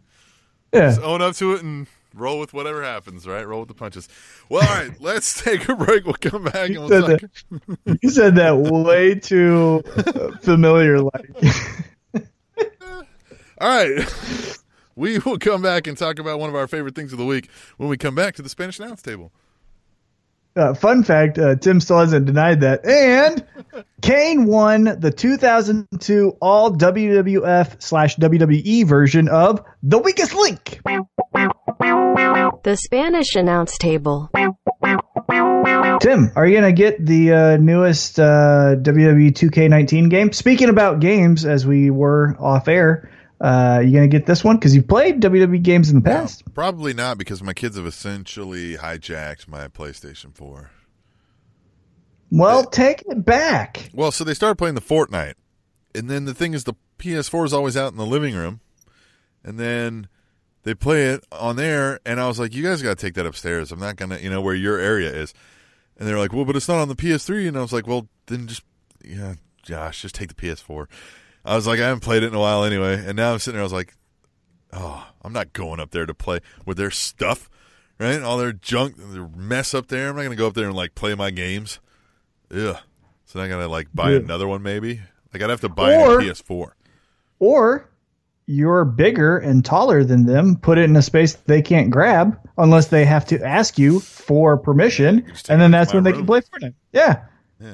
[0.74, 0.90] Yeah.
[0.90, 3.48] just own up to it and roll with whatever happens, right?
[3.48, 4.08] Roll with the punches.
[4.50, 6.06] Well, all right, let's take a break.
[6.06, 7.30] We'll come back and You we'll said, talk.
[7.86, 11.00] that, you said that way too uh, familiar.
[11.00, 11.32] Like,
[13.60, 14.08] All right.
[14.98, 17.50] We will come back and talk about one of our favorite things of the week
[17.78, 19.32] when we come back to the Spanish announce table.
[20.58, 22.84] uh, fun fact: uh, Tim still hasn't denied that.
[22.84, 23.46] And
[24.02, 30.82] Kane won the 2002 All WWF slash WWE version of The Weakest Link.
[32.64, 34.32] The Spanish announce table.
[36.00, 40.34] Tim, are you gonna get the uh, newest uh, WWE 2K19 game?
[40.34, 44.76] Speaking about games, as we were off air, uh, you gonna get this one because
[44.76, 46.44] you've played WWE games in the past.
[46.54, 50.72] Probably not because my kids have essentially hijacked my PlayStation 4.
[52.32, 53.90] Well, take it back.
[53.94, 55.36] Well, so they started playing the Fortnite.
[55.96, 58.60] And then the thing is the PS4 is always out in the living room.
[59.44, 60.08] And then
[60.64, 63.26] they play it on there and I was like, "You guys got to take that
[63.26, 63.72] upstairs.
[63.72, 65.34] I'm not to, you know, where your area is."
[65.98, 68.10] And they're like, "Well, but it's not on the PS3." And I was like, "Well,
[68.26, 68.64] then just
[69.04, 70.88] yeah, Josh, just take the PS4."
[71.48, 73.56] I was like, "I haven't played it in a while anyway." And now I'm sitting
[73.56, 73.96] there I was like,
[74.74, 77.50] "Oh, I'm not going up there to play with their stuff."
[78.00, 78.22] Right?
[78.22, 80.10] All their junk, their mess up there.
[80.10, 81.80] I'm not going to go up there and like play my games.
[82.52, 82.80] Yeah.
[83.26, 84.18] So I gotta like buy Yeah.
[84.20, 85.02] another one maybe.
[85.34, 86.72] Like I'd have to buy Or- a PS4.
[87.40, 87.90] Or
[88.46, 90.56] you're bigger and taller than them.
[90.56, 94.58] Put it in a space they can't grab unless they have to ask you for
[94.58, 96.74] permission, and then that's when they can play Fortnite.
[96.94, 97.24] Yeah.
[97.60, 97.74] Yeah.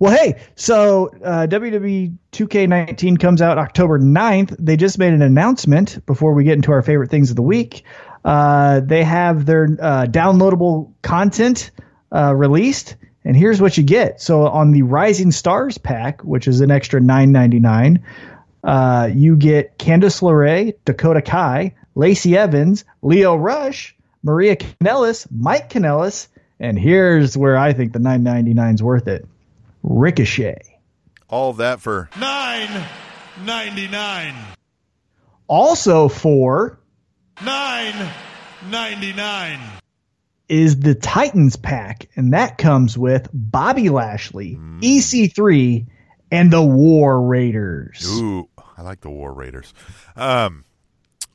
[0.00, 4.56] Well, hey, so uh, WWE 2K19 comes out October 9th.
[4.58, 7.84] They just made an announcement before we get into our favorite things of the week.
[8.24, 11.70] Uh, they have their uh, downloadable content
[12.10, 12.96] uh, released,
[13.26, 14.22] and here's what you get.
[14.22, 18.02] So on the Rising Stars pack, which is an extra 9.99,
[18.64, 26.28] uh, you get Candice LeRae, Dakota Kai, Lacey Evans, Lio Rush, Maria Kanellis, Mike Kanellis,
[26.58, 29.26] and here's where I think the 9.99 is worth it.
[29.82, 30.60] Ricochet.
[31.28, 32.68] All that for Nine
[33.44, 34.34] ninety nine.
[35.46, 36.78] Also for
[37.44, 38.10] Nine
[38.70, 39.60] ninety nine.
[40.48, 45.86] is the Titans pack, and that comes with Bobby Lashley, EC3,
[46.32, 48.04] and the War Raiders.
[48.20, 49.72] Ooh, I like the War Raiders.
[50.16, 50.64] Um,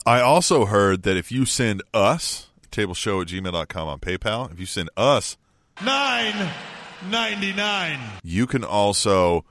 [0.06, 4.66] I also heard that if you send us, tableshow at gmail.com on PayPal, if you
[4.66, 5.38] send us,
[5.84, 6.50] Nine
[7.10, 8.00] ninety nine.
[8.24, 9.46] you can also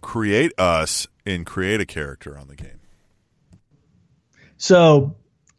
[0.00, 2.80] create us and create a character on the game.
[4.56, 5.16] So,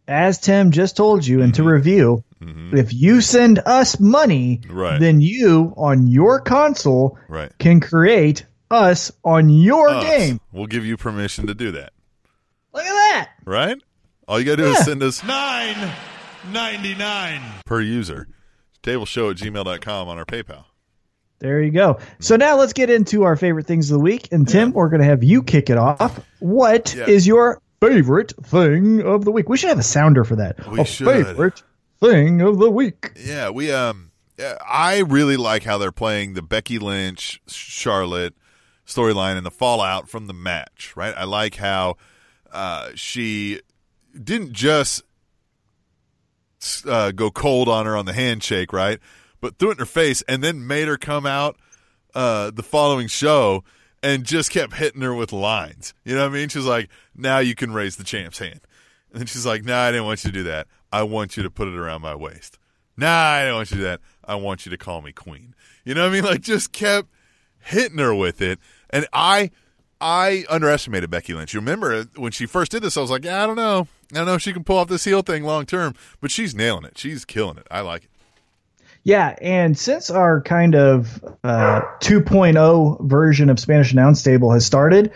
[0.07, 1.71] as Tim just told you, and to mm-hmm.
[1.71, 2.77] review, mm-hmm.
[2.77, 4.99] if you send us money, Right.
[4.99, 7.51] then you on your console Right.
[7.59, 10.03] can create us on your Us.
[10.03, 10.39] game.
[10.51, 11.93] We'll give you permission to do that.
[12.73, 13.29] Look at that.
[13.45, 13.77] Right?
[14.27, 15.91] All you got to do is send us Nine
[16.51, 17.41] ninety nine.
[17.65, 18.27] per user.
[18.83, 20.65] Tableshow at gmail.com on our PayPal.
[21.45, 21.99] There you go.
[22.19, 24.29] So now let's get into our favorite things of the week.
[24.31, 26.19] And Tim, we're going to have you kick it off.
[26.39, 27.33] What is Yeah.
[27.35, 29.47] your favorite thing of the week?
[29.47, 30.67] We should have a sounder for that.
[30.71, 31.05] We a should.
[31.07, 31.61] favorite
[31.99, 33.11] thing of the week.
[33.15, 38.33] Yeah, we um yeah, I really like how they're playing the Becky Lynch Charlotte
[38.87, 41.13] storyline and the fallout from the match, right?
[41.15, 41.97] I like how
[42.51, 43.61] uh she
[44.19, 45.03] didn't just
[46.87, 48.99] uh, go cold on her on the handshake, right?
[49.45, 51.55] But threw it in her face and then made her come out
[52.15, 53.63] uh, the following show
[54.01, 55.93] and just kept hitting her with lines.
[56.03, 56.49] You know what I mean?
[56.49, 58.61] She's like, now you can raise the champ's hand.
[59.11, 60.65] And then she's like, nah, I didn't want you to do that.
[60.91, 62.57] I want you to put it around my waist.
[62.97, 64.01] Nah, I didn't want you to do that.
[64.23, 65.53] I want you to call me queen.
[65.83, 66.23] You know what I mean?
[66.23, 67.09] Like just kept
[67.59, 68.57] hitting her with it.
[68.89, 69.51] And I
[70.01, 71.53] I underestimated Becky Lynch.
[71.53, 73.87] You remember when she first did this, I was like, yeah, I don't know.
[74.11, 76.55] I don't know if she can pull off this heel thing long term, but she's
[76.55, 76.97] nailing it.
[76.97, 77.67] She's killing it.
[77.69, 78.09] I like it.
[79.05, 85.11] Yeah, and since our kind of uh, 2.0 version of Spanish Announce Table has started,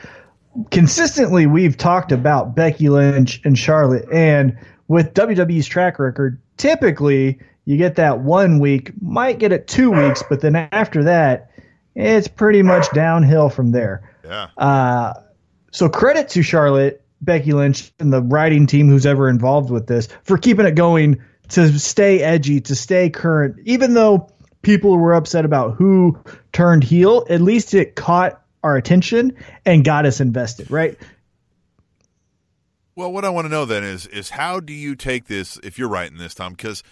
[0.70, 4.08] consistently we've talked about Becky Lynch and Charlotte.
[4.12, 4.56] And
[4.90, 10.24] with WWE's track record, typically you get that one week, might get it two weeks,
[10.30, 11.50] but then after that,
[11.96, 14.08] it's pretty much downhill from there.
[14.24, 14.50] Yeah.
[14.56, 15.14] Uh,
[15.72, 20.10] so credit to Charlotte, Becky Lynch, and the writing team who's ever involved with this
[20.24, 21.20] for keeping it going
[21.50, 23.58] to stay edgy, to stay current.
[23.66, 24.30] Even though
[24.62, 26.18] people were upset about who
[26.54, 29.36] turned heel, at least it caught our attention
[29.66, 30.98] and got us invested, right?
[32.96, 35.80] Well, what I want to know then is is how do you take this if
[35.80, 36.54] you're writing this, Tom?
[36.54, 36.84] Because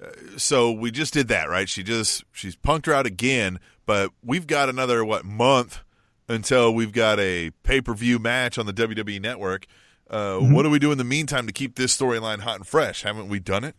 [0.00, 1.68] uh, so we just did that, right?
[1.68, 5.80] She just she's punked her out again, but we've got another what month
[6.28, 9.66] until we've got a pay per view match on the WWE Network.
[10.08, 13.02] Uh, What do we do in the meantime to keep this storyline hot and fresh?
[13.02, 13.74] Haven't we done it?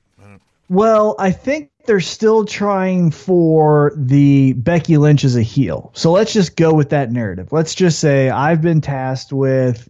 [0.70, 5.92] Well, I think they're still trying for the Becky Lynch as a heel.
[5.96, 7.52] So let's just go with that narrative.
[7.52, 9.90] Let's just say I've been tasked with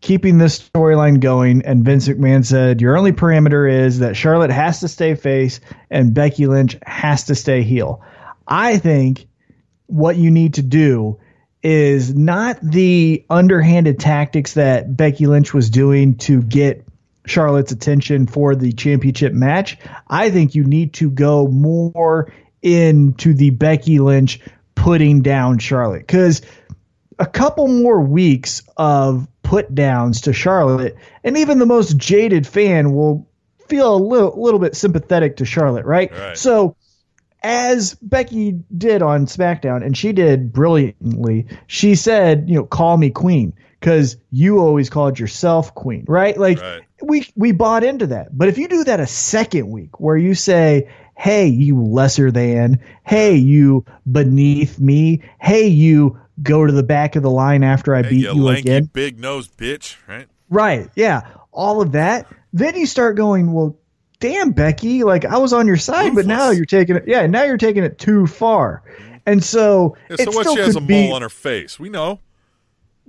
[0.00, 4.80] keeping this storyline going, and Vince McMahon said your only parameter is that Charlotte has
[4.80, 5.60] to stay face
[5.90, 8.02] and Becky Lynch has to stay heel.
[8.46, 9.26] I think
[9.86, 11.18] what you need to do
[11.62, 16.86] is not the underhanded tactics that Becky Lynch was doing to get
[17.26, 19.78] Charlotte's attention for the championship match.
[20.08, 24.40] I think you need to go more into the Becky Lynch
[24.74, 26.42] putting down Charlotte because
[27.18, 32.92] a couple more weeks of put downs to Charlotte, and even the most jaded fan
[32.92, 33.28] will
[33.68, 36.10] feel a little, little bit sympathetic to Charlotte, right?
[36.12, 36.38] Right.
[36.38, 36.76] So
[37.42, 43.10] as Becky did on SmackDown, and she did brilliantly, she said, you know, call me
[43.10, 46.36] queen because you always called yourself queen, right?
[46.38, 46.82] Like Right.
[47.02, 48.36] we we bought into that.
[48.36, 52.78] But if you do that a second week where you say, hey, you lesser than,
[53.04, 58.02] hey, you beneath me, hey, you go to the back of the line after I
[58.02, 58.90] Hey, beat you you lanky again.
[58.92, 60.26] big nose bitch, right?
[60.48, 60.88] Right.
[60.94, 61.26] Yeah.
[61.52, 62.26] All of that.
[62.52, 63.76] Then you start going, well,
[64.18, 67.04] damn, Becky, like I was on your side, but now you're taking it.
[67.06, 67.26] Yeah.
[67.26, 68.82] Now you're taking it too far.
[69.00, 69.16] Mm-hmm.
[69.26, 70.40] And so, Yeah, so it what?
[70.44, 71.78] still She has a could be, mole on her face.
[71.78, 72.20] We know.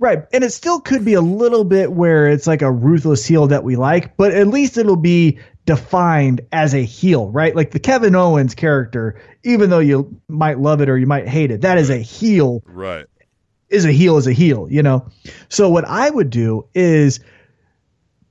[0.02, 0.24] Right.
[0.32, 3.62] And it still could be a little bit where it's like a ruthless heel that
[3.62, 7.54] we like, but at least it'll be defined as a heel, right?
[7.54, 11.52] Like the Kevin Owens character, even though you might love it or you might hate
[11.52, 13.06] it, that is a heel Right.
[13.70, 15.08] is a heel is a heel, you know?
[15.48, 17.20] So what I would do is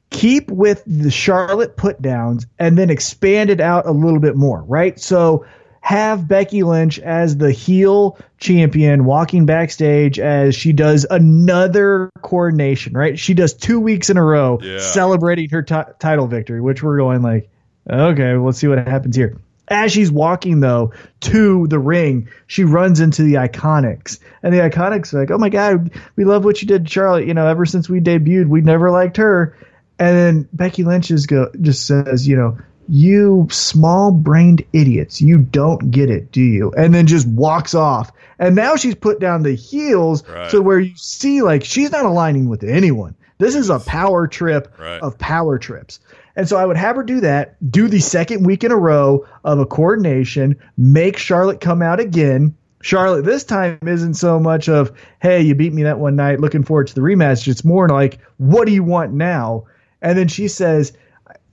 [0.09, 4.61] keep with the Charlotte put downs and then expand it out a little bit more,
[4.61, 4.99] right?
[4.99, 5.45] So
[5.81, 13.17] have Becky Lynch as the heel champion walking backstage as she does another coordination, right?
[13.17, 14.79] She does two weeks in a row Yeah.
[14.79, 17.49] celebrating her ti- title victory, which we're going like,
[17.89, 19.37] okay, let's see what happens here.
[19.67, 25.13] As she's walking though to the ring, she runs into the Iconics, and the Iconics
[25.13, 27.25] are like, "Oh my God, we love what you did, to Charlotte.
[27.25, 29.55] You know, ever since we debuted, we never liked her."
[29.97, 32.57] And then Becky Lynch just go just says, "You know,
[32.91, 38.11] you small-brained idiots, you don't get it, do you?" And then just walks off.
[38.37, 40.49] And now she's put down the heels Right.
[40.49, 43.15] to where you see like she's not aligning with anyone.
[43.37, 45.01] This is a power trip Right.
[45.01, 45.99] of power trips.
[46.35, 49.25] And so I would have her do that, do the second week in a row
[49.43, 52.55] of a coordination, make Charlotte come out again.
[52.81, 56.63] Charlotte this time isn't so much of, hey, you beat me that one night, looking
[56.63, 57.47] forward to the rematch.
[57.47, 59.63] It's more like, what do you want now?
[60.01, 60.93] And then she says,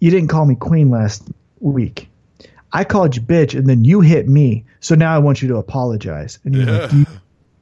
[0.01, 1.28] you didn't call me queen last
[1.61, 2.09] week.
[2.72, 4.64] I called you bitch, and then you hit me.
[4.80, 6.38] So now I want you to apologize.
[6.44, 6.99] And you're like, Yeah.
[6.99, 7.07] you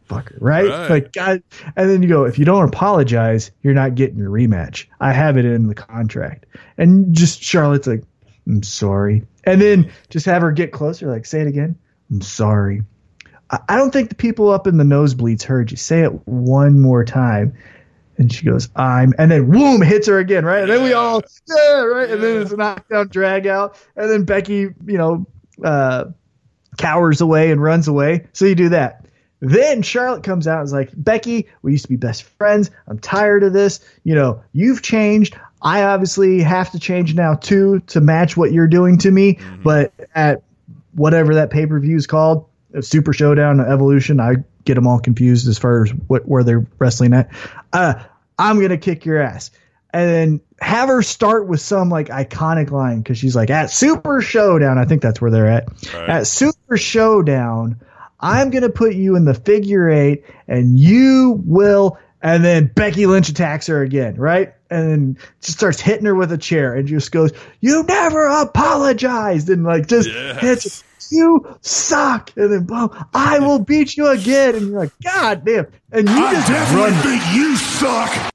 [0.09, 0.69] fucker, right?
[0.69, 0.91] Right.
[0.91, 1.43] Like, God.
[1.77, 4.87] And then you go, if you don't apologize, you're not getting your rematch.
[5.01, 6.47] I have it in the contract.
[6.77, 8.03] And just Charlotte's like,
[8.47, 9.25] I'm sorry.
[9.45, 11.77] And then just have her get closer, like, say it again.
[12.11, 12.83] I'm sorry.
[13.69, 15.77] I don't think the people up in the nosebleeds heard you.
[15.77, 17.57] Say it one more time.
[18.19, 20.63] And she goes, I'm, and then whoom, hits her again, right?
[20.63, 22.11] And then we all, yeah, right?
[22.11, 23.77] And then it's a knockdown drag out.
[23.95, 25.27] And then Becky, you know,
[25.63, 26.07] uh,
[26.79, 28.27] cowers away and runs away.
[28.33, 29.07] So you do that.
[29.41, 32.71] Then Charlotte comes out and is like, Becky, we used to be best friends.
[32.89, 33.81] I'm tired of this.
[34.03, 35.39] You know, you've changed.
[35.61, 39.39] I obviously have to change now too to match what you're doing to me.
[39.63, 40.43] But at
[40.95, 42.49] whatever that pay per view is called,
[42.81, 47.15] Super Showdown, Evolution, I get them all confused as far as what where they're wrestling
[47.15, 47.31] at.
[47.77, 48.03] Uh,
[48.39, 49.51] I'm gonna kick your ass,
[49.91, 54.21] and then have her start with some like iconic line because she's like at Super
[54.23, 54.79] Showdown.
[54.79, 55.69] I think that's where they're at.
[55.95, 56.09] Right.
[56.09, 57.81] At Super Showdown,
[58.21, 61.99] I'm gonna put you in the figure eight, and you will.
[62.23, 64.55] And then Becky Lynch attacks her again, right?
[64.71, 69.49] And then just starts hitting her with a chair and just goes, You never apologized.
[69.51, 70.41] And like just Yes.
[70.41, 72.33] hits you suck.
[72.37, 74.57] And then boom, I will beat you again.
[74.57, 75.67] And you're like, God damn.
[75.93, 76.93] And you just run.
[76.95, 78.33] think you suck.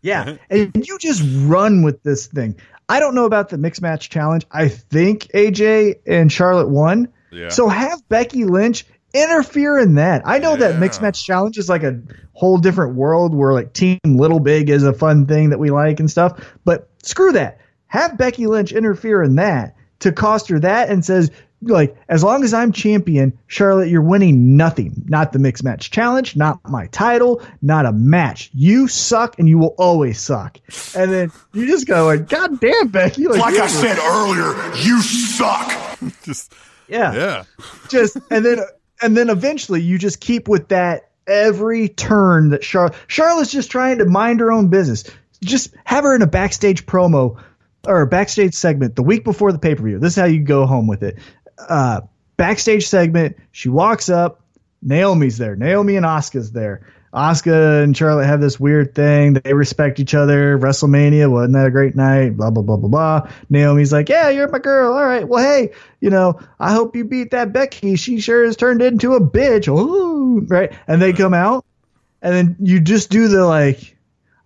[0.00, 0.36] Yeah.
[0.50, 2.56] And you just run with this thing.
[2.88, 4.46] I don't know about the mixed match challenge.
[4.50, 7.08] I think AJ and Charlotte won.
[7.30, 7.48] Yeah.
[7.48, 10.22] So have Becky Lynch interfere in that.
[10.24, 10.78] I know that Yeah.
[10.80, 12.00] mixed match challenge is like a
[12.32, 16.00] whole different world where like Team Little Big is a fun thing that we like
[16.00, 17.58] and stuff, but screw that.
[17.86, 21.30] Have Becky Lynch interfere in that to cost her that and says
[21.62, 24.92] like as long as I'm champion, Charlotte, you're winning nothing.
[25.06, 28.50] Not the mixed match challenge, not my title, not a match.
[28.54, 30.58] You suck and you will always suck.
[30.96, 33.26] And then you just go like, God damn, Becky.
[33.26, 35.72] Like, Like I were- said earlier, you suck.
[36.22, 36.54] Just
[36.86, 37.42] yeah yeah.
[37.90, 38.60] just and then
[39.02, 43.98] and then eventually you just keep with that every turn that Charlotte Charlotte's just trying
[43.98, 45.04] to mind her own business.
[45.42, 47.36] Just have her in a backstage promo
[47.86, 49.98] or a backstage segment the week before the pay per view.
[49.98, 51.18] This is how you go home with it.
[51.58, 52.02] Uh,
[52.36, 53.36] backstage segment.
[53.52, 54.42] She walks up.
[54.82, 55.56] Naomi's there.
[55.56, 56.86] Naomi and Asuka's there.
[57.12, 59.32] Asuka and Charlotte have this weird thing.
[59.32, 60.58] They respect each other.
[60.58, 62.36] WrestleMania wasn't that a great night?
[62.36, 63.30] Blah blah blah blah blah.
[63.48, 64.92] Naomi's like, yeah, you're my girl.
[64.92, 65.26] All right.
[65.26, 67.96] Well, hey, you know, I hope you beat that Becky.
[67.96, 69.68] She sure has turned into a bitch.
[69.68, 70.72] Ooh, right.
[70.86, 71.64] And they come out,
[72.20, 73.96] and then you just do the like,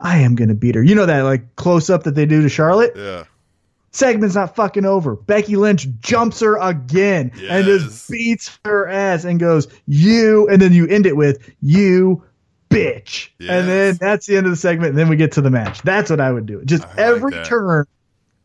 [0.01, 0.83] I am gonna beat her.
[0.83, 2.93] You know that like close up that they do to Charlotte.
[2.97, 3.25] Yeah.
[3.93, 5.17] Segment's not fucking over.
[5.17, 7.83] Becky Lynch jumps her again and Yes.
[7.83, 12.23] just beats her ass and goes, You, and then you end it with, You
[12.71, 13.29] bitch.
[13.41, 14.91] And then that's the end of the segment.
[14.91, 15.83] And then we get to the match.
[15.83, 16.65] That's what I would do.
[16.65, 17.85] Just I every turn,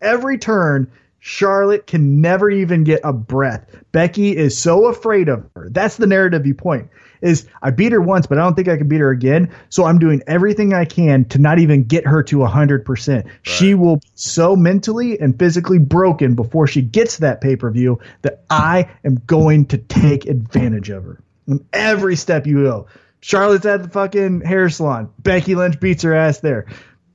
[0.01, 3.65] every turn, Charlotte can never even get a breath.
[3.91, 5.69] Becky is so afraid of her.
[5.71, 6.89] That's the narrative you point.
[7.21, 9.51] Is I beat her once, but I don't think I can beat her again.
[9.69, 13.29] So I'm doing everything I can to not even get her to 100%.
[13.41, 17.99] She will be so mentally and physically broken before she gets that pay per view
[18.21, 21.21] that I am going to take advantage of her.
[21.47, 22.87] And every step you go.
[23.19, 25.09] Charlotte's at the fucking hair salon.
[25.19, 26.67] Becky Lynch beats her ass there.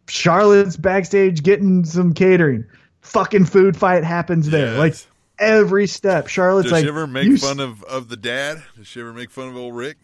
[0.09, 2.67] Charlotte's backstage getting some catering.
[3.03, 4.75] Fucking food fight happens there.
[4.75, 4.79] Yes.
[4.79, 4.95] Like
[5.43, 6.29] every step.
[6.29, 8.63] Charlotte's Does like, she ever make "You fun of, of the dad?
[8.77, 9.99] Does she ever make fun of old Rick?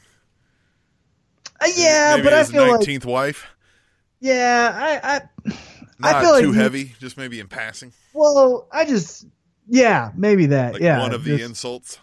[1.61, 3.47] Uh, yeah, Maybe but I feel like nineteenth wife.
[4.21, 5.53] yeah, I, I
[6.03, 7.93] I feel too you- heavy, just maybe in passing.
[8.13, 9.27] Well, I just
[9.69, 10.75] yeah, maybe that.
[10.75, 11.99] Like yeah, one of the insults.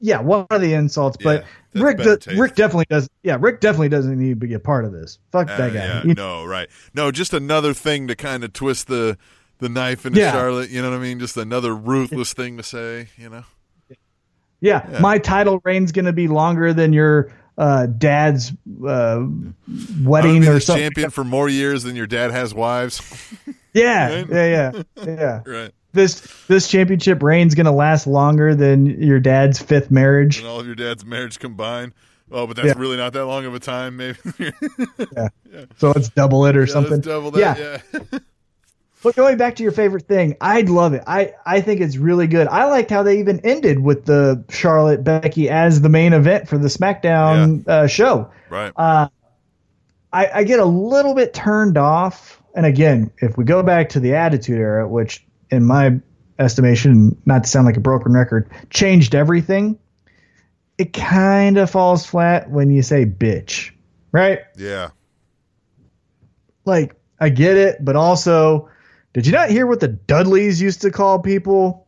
[0.00, 1.16] yeah, one of the insults.
[1.22, 1.44] But
[1.74, 2.38] Yeah, Rick, better does, taste.
[2.40, 3.08] Rick definitely does.
[3.22, 5.18] Yeah, Rick definitely doesn't need to be a part of this.
[5.32, 6.02] Fuck Uh, that guy.
[6.04, 6.68] yeah, no, right.
[6.94, 9.18] No, just another thing to kind of twist the
[9.60, 10.32] the knife into Yeah.
[10.32, 10.70] Charlotte.
[10.70, 11.18] You know what I mean?
[11.20, 13.08] Just another ruthless thing to say.
[13.16, 13.44] You know?
[14.60, 14.98] yeah, Yeah.
[15.00, 18.52] my title reign's going to be longer than your uh, dad's
[18.86, 19.22] uh,
[20.02, 20.84] wedding or something.
[20.84, 23.00] champion for more years than your dad has wives.
[23.72, 24.26] Yeah, Right?
[24.28, 25.40] yeah, yeah, yeah.
[25.46, 25.70] right.
[25.92, 30.38] This this championship reign's going to last longer than your dad's fifth marriage.
[30.38, 31.92] And all of your dad's marriage combined.
[32.32, 32.74] Oh, but that's Yeah.
[32.76, 34.18] really not that long of a time, maybe.
[35.16, 35.28] Yeah.
[35.78, 37.00] So let's double it or Yeah, something.
[37.00, 37.58] double that.
[37.92, 38.18] Yeah.
[39.02, 41.02] But going back to your favorite thing, I'd love it.
[41.06, 42.46] I, I think it's really good.
[42.48, 46.58] I liked how they even ended with the Charlotte Becky as the main event for
[46.58, 48.30] the SmackDown uh, show.
[48.50, 48.72] right.
[48.76, 49.08] Uh,
[50.12, 52.42] I, I get a little bit turned off.
[52.54, 56.00] And again, if we go back to the Attitude Era, which in my
[56.38, 59.78] estimation, not to sound like a broken record, changed everything,
[60.76, 63.70] it kind of falls flat when you say bitch,
[64.12, 64.40] right?
[64.56, 64.90] yeah.
[66.64, 68.70] like I get it, but also,
[69.12, 71.86] did you not hear what the Dudleys used to call people?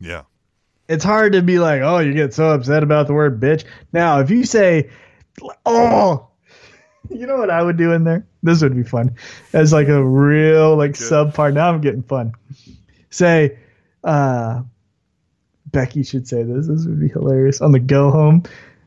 [0.00, 0.22] Yeah.
[0.88, 3.64] It's hard to be like, oh, you get so upset about the word bitch.
[3.92, 4.90] Now, if you say,
[5.64, 6.28] oh,
[7.10, 8.26] you know what I would do in there?
[8.42, 9.16] This would be fun.
[9.52, 11.54] As like a real like subpart.
[11.54, 12.32] Now I'm getting fun.
[13.10, 13.58] Say,
[14.02, 14.62] uh,
[15.72, 16.66] Becky should say this.
[16.68, 18.42] This would be hilarious on the go home.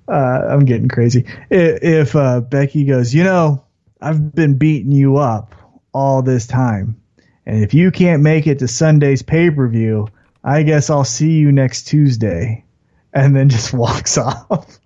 [0.07, 1.25] Uh, I'm getting crazy.
[1.51, 3.65] I- If uh, Becky goes, you know,
[3.99, 5.55] I've been beating you up
[5.93, 7.01] all this time,
[7.47, 10.09] and if you can't make it to Sunday's pay per view,
[10.43, 12.65] I guess I'll see you next Tuesday,
[13.13, 14.79] and then just walks off.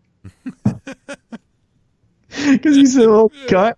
[2.49, 3.75] Because he's a little cunt.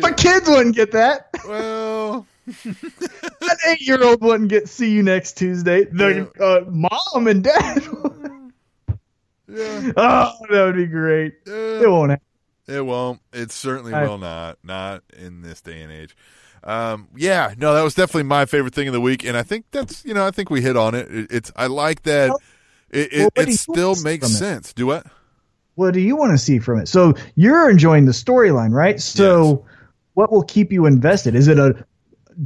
[0.00, 1.28] But kids wouldn't get that.
[1.46, 2.26] Well,
[2.64, 5.84] An eight year old wouldn't get see you next Tuesday.
[5.84, 7.82] The uh, mom and dad.
[9.46, 9.92] yeah.
[9.96, 11.34] oh, that would be great.
[11.46, 11.82] Yeah.
[11.82, 12.27] It won't happen.
[12.68, 13.20] It won't.
[13.32, 14.58] It certainly I- will not.
[14.62, 16.16] Not in this day and age.
[16.64, 19.66] Um, yeah, no, that was definitely my favorite thing of the week, and I think
[19.70, 21.08] that's you know I think we hit on it.
[21.10, 22.30] it it's I like that.
[22.90, 24.38] It well, it, do it still makes from it?
[24.38, 24.72] sense.
[24.72, 25.06] Do what?
[25.76, 26.88] What do you want to see from it?
[26.88, 29.00] So you're enjoying the storyline, right?
[29.00, 29.64] So
[30.14, 31.36] what will keep you invested?
[31.36, 31.84] Is it a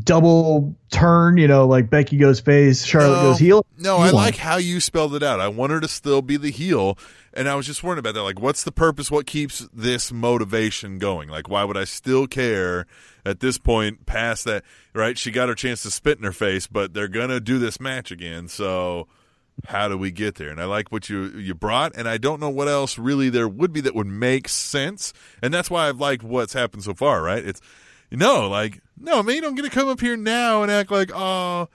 [0.04, 1.38] double turn?
[1.38, 3.66] You know, like Becky goes face, Charlotte No, goes heel.
[3.78, 5.40] No, I like how you spelled it out.
[5.40, 6.98] I want her to still be the heel,
[7.34, 8.22] and I was just worried about that.
[8.22, 9.10] Like, what's the purpose?
[9.10, 11.28] What keeps this motivation going?
[11.28, 12.86] Like, why would I still care
[13.24, 14.06] at this point?
[14.06, 14.64] Past that,
[14.94, 15.16] right?
[15.16, 18.10] She got her chance to spit in her face, but they're gonna do this match
[18.10, 18.48] again.
[18.48, 19.08] So,
[19.66, 20.50] how do we get there?
[20.50, 23.48] And I like what you you brought, and I don't know what else really there
[23.48, 25.12] would be that would make sense.
[25.42, 27.22] And that's why I've liked what's happened so far.
[27.22, 27.44] Right?
[27.44, 27.60] It's
[28.10, 30.90] you no, like no, man, you don't get to come up here now and act
[30.90, 31.68] like oh.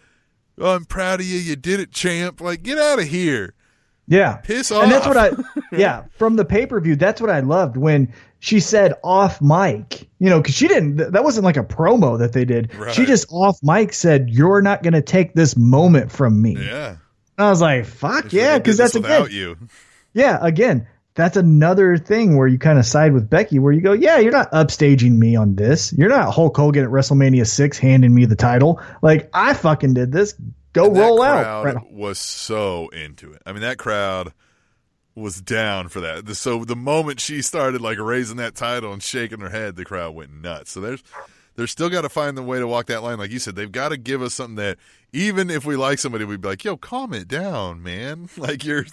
[0.60, 1.38] Oh, I'm proud of you.
[1.38, 2.42] You did it, champ.
[2.42, 3.54] Like, get out of here.
[4.08, 4.38] Yeah.
[4.38, 5.32] Piss And that's what I,
[5.72, 10.08] yeah, from the pay per view, that's what I loved when she said off mic,
[10.20, 12.74] you know, because she didn't, that wasn't like a promo that they did.
[12.76, 12.94] Right.
[12.94, 16.56] She just off mic said, You're not going to take this moment from me.
[16.58, 16.90] Yeah.
[17.38, 19.58] And I was like, Fuck yeah, because that's again, you.
[20.14, 23.94] yeah, again, that's another thing where you kind of side with Becky, where you go,
[23.94, 25.92] Yeah, you're not upstaging me on this.
[25.92, 28.80] You're not Hulk Hogan at WrestleMania 6 handing me the title.
[29.02, 30.36] Like, I fucking did this.
[30.78, 31.92] Go And that roll crowd out.
[31.92, 33.42] Was so into it.
[33.46, 34.34] I mean, that crowd
[35.16, 36.36] was down for that.
[36.36, 40.14] So the moment she started like raising that title and shaking her head, the crowd
[40.14, 40.72] went nuts.
[40.72, 41.04] So there's
[41.56, 43.56] they're still got to find the way to walk that line, like you said.
[43.56, 44.78] They've got to give us something that
[45.12, 48.30] even if we like somebody, we'd be like, "Yo, calm it down, man.
[48.38, 48.84] Like you're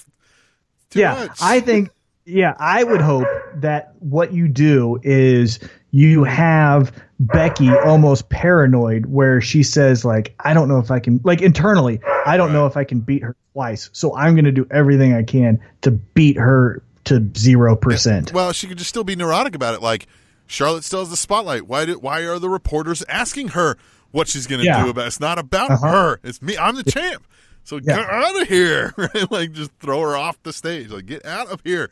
[0.90, 1.90] too yeah, much." I think
[2.24, 5.60] yeah, I would hope that what you do is
[5.94, 11.20] you have Becky almost paranoid where she says like I don't know if I can
[11.22, 13.90] like internally, I don't know if I can beat her twice.
[13.92, 18.32] So I'm going to do everything I can to beat her to 0%.
[18.32, 19.82] Well, she could just still be neurotic about it.
[19.82, 20.08] Like
[20.48, 21.68] Charlotte still has the spotlight.
[21.68, 23.76] Why do why are the reporters asking her
[24.10, 24.82] what she's going to Yeah.
[24.82, 25.04] do about?
[25.04, 25.06] it?
[25.06, 25.86] It's not about Uh-huh.
[25.92, 26.20] her.
[26.24, 26.58] It's me.
[26.58, 27.24] I'm the champ.
[27.62, 27.98] So Yeah.
[27.98, 28.92] get out of here.
[28.98, 29.30] Right?
[29.30, 30.90] Like just throw her off the stage.
[30.90, 31.90] Like get out of here.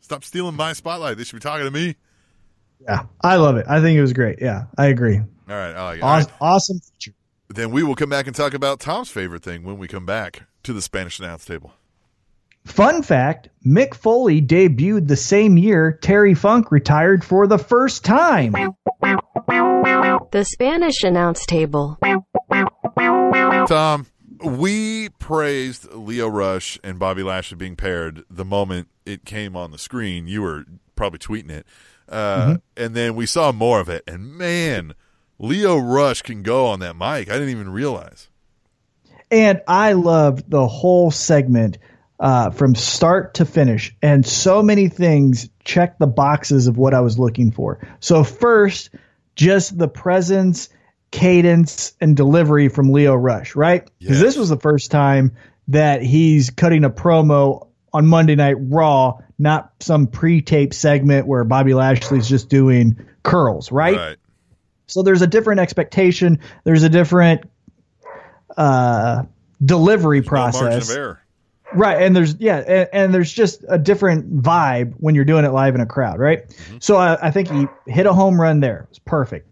[0.00, 1.16] Stop stealing my spotlight.
[1.16, 1.96] They should be talking to me.
[2.80, 3.04] Yeah.
[3.22, 3.66] I love it.
[3.68, 4.40] I think it was great.
[4.40, 5.18] Yeah, I agree.
[5.18, 5.74] All right.
[5.74, 6.02] I like it.
[6.02, 6.24] All right.
[6.24, 7.14] Awesome, awesome feature.
[7.48, 10.42] Then we will come back and talk about Tom's favorite thing when we come back
[10.64, 11.72] to the Spanish announce table.
[12.66, 18.52] Fun fact Mick Foley debuted the same year Terry Funk retired for the first time.
[20.30, 21.98] The Spanish announce table.
[23.66, 24.06] Tom,
[24.44, 29.78] we praised Lio Rush and Bobby Lashley being paired the moment it came on the
[29.78, 30.26] screen.
[30.26, 30.64] You were
[30.94, 31.66] probably tweeting it.
[32.08, 34.02] Uh, And then we saw more of it.
[34.06, 34.94] And man,
[35.38, 37.28] Lio Rush can go on that mic.
[37.30, 38.28] I didn't even realize.
[39.30, 41.78] And I loved the whole segment
[42.18, 43.94] uh, from start to finish.
[44.02, 47.78] And so many things checked the boxes of what I was looking for.
[48.00, 48.90] So, first,
[49.36, 50.68] just the presence,
[51.10, 53.88] cadence, and delivery from Lio Rush, right?
[53.98, 54.22] Because Yes.
[54.22, 55.36] this was the first time
[55.68, 61.44] that he's cutting a promo on Monday Night Raw, not some pre tape segment where
[61.44, 63.96] Bobby Lashley's just doing curls, right?
[63.96, 64.16] Right.
[64.86, 66.40] So there's a different expectation.
[66.64, 67.42] There's a different
[68.56, 69.24] uh,
[69.64, 70.90] delivery No margin process.
[70.90, 71.22] error.
[71.74, 75.52] Right, and there's yeah, and, and there's just a different vibe when you're doing it
[75.52, 76.44] live in a crowd, right?
[76.80, 78.84] So I, I think he hit a home run there.
[78.84, 79.50] It was perfect.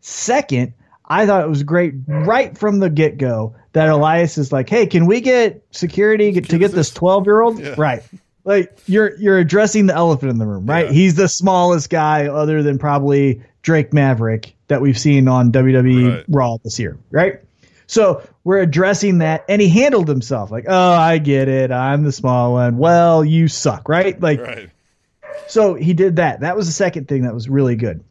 [0.00, 0.74] Second,
[1.06, 4.86] I thought it was great right from the get go that Elias is like, "Hey,
[4.86, 8.02] can we get security to get this 12 year old?" Right,
[8.44, 10.86] like you're you're addressing the elephant in the room, right?
[10.86, 10.92] Yeah.
[10.92, 16.24] He's the smallest guy other than probably Drake Maverick that we've seen on WWE Right.
[16.28, 17.40] Raw this year, right?
[17.86, 21.70] So we're addressing that, and he handled himself like, "Oh, I get it.
[21.70, 22.78] I'm the small one.
[22.78, 24.70] Well, you suck, right?" Like, Right.
[25.46, 26.40] so he did that.
[26.40, 28.02] That was the second thing that was really good.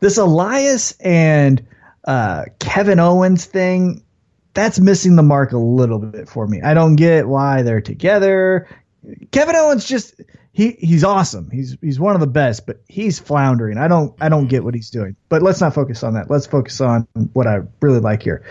[0.00, 1.64] This Elias and
[2.04, 4.02] uh, Kevin Owens thing,
[4.54, 6.60] that's missing the mark a little bit for me.
[6.62, 8.68] I don't get why they're together.
[9.30, 10.20] Kevin Owens just
[10.52, 11.50] he he's awesome.
[11.50, 13.78] He's he's one of the best, but he's floundering.
[13.78, 14.48] I don't I don't mm-hmm.
[14.48, 15.16] get what he's doing.
[15.28, 16.30] But let's not focus on that.
[16.30, 18.44] Let's focus on what I really like here.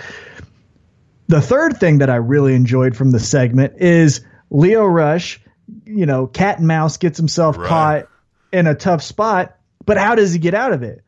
[1.28, 5.42] The third thing that I really enjoyed from the segment is Lio Rush,
[5.86, 7.68] you know, cat and mouse gets himself Right.
[7.68, 8.08] caught
[8.54, 11.02] in a tough spot, but how does he get out of it?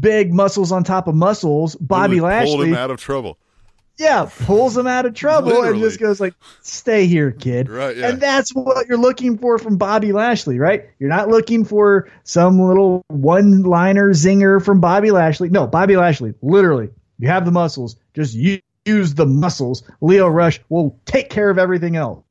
[0.00, 1.76] Big muscles on top of muscles.
[1.76, 3.38] Bobby Literally pulled him out of trouble.
[4.02, 8.08] Yeah, pulls him out of trouble and just goes like, "Stay here, kid." Right, yeah.
[8.08, 10.88] And that's what you're looking for from Bobby Lashley, right?
[10.98, 15.50] You're not looking for some little one-liner zinger from Bobby Lashley.
[15.50, 16.90] No, Bobby Lashley, literally,
[17.20, 19.84] you have the muscles, just use the muscles.
[20.00, 22.24] Lio Rush will take care of everything else.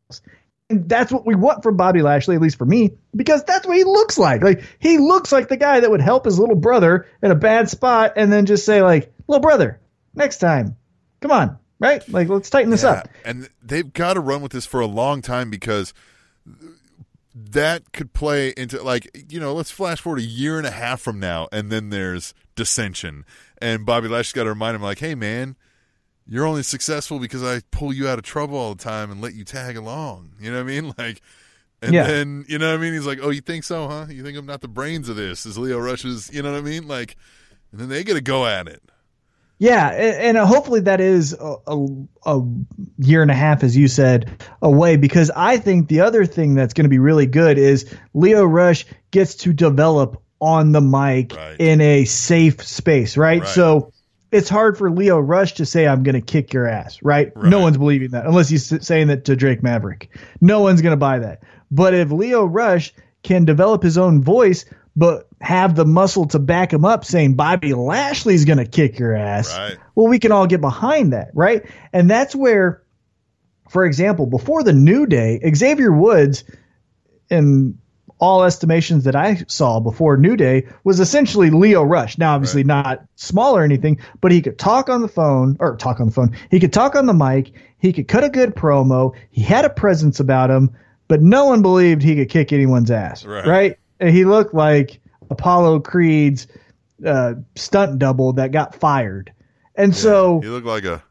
[0.70, 3.78] And that's what we want from Bobby Lashley, at least for me, because that's what
[3.78, 4.44] he looks like.
[4.44, 7.70] Like he looks like the guy that would help his little brother in a bad
[7.70, 9.80] spot and then just say like, "Little brother,
[10.16, 10.76] next time,
[11.22, 12.08] come on, right?
[12.08, 14.86] Like let's tighten this Yeah, up." and they've got to run with this for a
[14.88, 15.94] long time because
[17.34, 21.00] that could play into like you know let's flash forward a year and a half
[21.02, 23.26] from now and then there's dissension.
[23.62, 25.56] And bobby lashley's got to remind him like hey man
[26.28, 29.34] you're only successful because i pull you out of trouble all the time and let
[29.34, 30.32] you tag along.
[30.40, 30.94] You know what i mean?
[30.98, 31.22] Like
[31.82, 32.06] and Yeah.
[32.06, 32.94] then you know what i mean?
[32.94, 34.06] He's like oh you think so huh?
[34.10, 36.62] You think i'm not the brains of this is lio rush's you know what i
[36.62, 36.88] mean?
[36.88, 37.16] Like
[37.72, 38.84] and then they get to go at it
[39.62, 41.86] Yeah, and, and hopefully that is a, a,
[42.26, 42.42] a
[42.98, 44.98] year and a half, as you said, away.
[44.98, 48.86] Because I think the other thing that's going to be really good is Lio Rush
[49.12, 51.58] gets to develop on the mic Right.
[51.60, 53.42] in a safe space, right?
[53.42, 53.48] Right.
[53.50, 53.94] So
[54.32, 57.32] it's hard for Lio Rush to say, "I'm going to kick your ass," right?
[57.36, 57.46] Right.
[57.48, 60.10] No one's believing that unless he's saying that to Drake Maverick.
[60.42, 61.44] No one's going to buy that.
[61.70, 66.72] But if Lio Rush can develop his own voice, but have the muscle to back
[66.72, 69.78] him up, saying Bobby Lashley's going to kick your ass, Right.
[69.96, 71.66] well, we can all get behind that, right?
[71.92, 72.84] And that's where,
[73.70, 76.44] for example, before the New Day, Xavier Woods,
[77.30, 77.78] in
[78.20, 82.20] all estimations that I saw before New Day, was essentially Lio Rush.
[82.20, 86.00] Now, obviously not small or anything, but he could talk on the phone or talk
[86.00, 86.38] on the phone.
[86.52, 87.52] He could talk on the mic.
[87.80, 89.16] He could cut a good promo.
[89.32, 90.76] He had a presence about him,
[91.08, 93.48] but no one believed he could kick anyone's ass, Right.
[93.48, 93.78] right?
[94.00, 95.00] And he looked like
[95.32, 96.46] Apollo Creed's
[97.06, 99.34] uh, stunt double that got fired.
[99.76, 101.02] And so, you look like a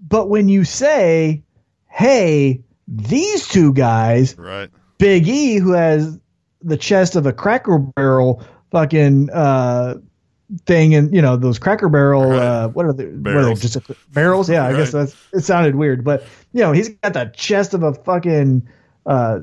[0.00, 1.42] but when you say,
[1.88, 6.18] hey, these two guys, right Big E, who has
[6.62, 9.96] the chest of a Cracker Barrel fucking uh,
[10.64, 12.38] thing, and you know those Cracker Barrel, Right.
[12.40, 13.06] uh, what are they?
[13.06, 13.32] What are they?
[13.32, 13.60] Barrels.
[13.60, 14.48] Just a, barrels?
[14.48, 15.14] Yeah, I guess that's.
[15.32, 18.66] It sounded weird, but you know he's got the chest of a fucking
[19.04, 19.40] uh,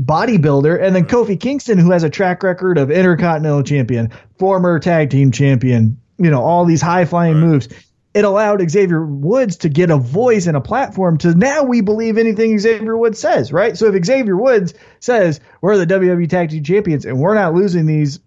[0.00, 5.10] bodybuilder, and then Kofi Kingston, who has a track record of Intercontinental Champion, former Tag
[5.10, 7.46] Team Champion, you know all these high flying Right.
[7.46, 7.68] moves.
[8.14, 12.16] It allowed Xavier Woods to get a voice and a platform to now we believe
[12.16, 13.76] anything Xavier Woods says, right?
[13.76, 17.84] So if Xavier Woods says we're the WWE Tag Team Champions and we're not losing
[17.84, 18.18] these,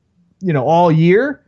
[0.41, 1.43] you know, all year,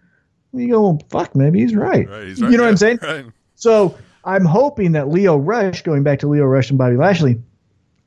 [0.53, 2.09] you go, well, fuck, maybe he's right.
[2.09, 2.99] right he's you right know what I'm saying?
[3.03, 3.95] right So
[4.25, 7.39] I'm hoping that Lio Rush, going back to Lio Rush and Bobby Lashley,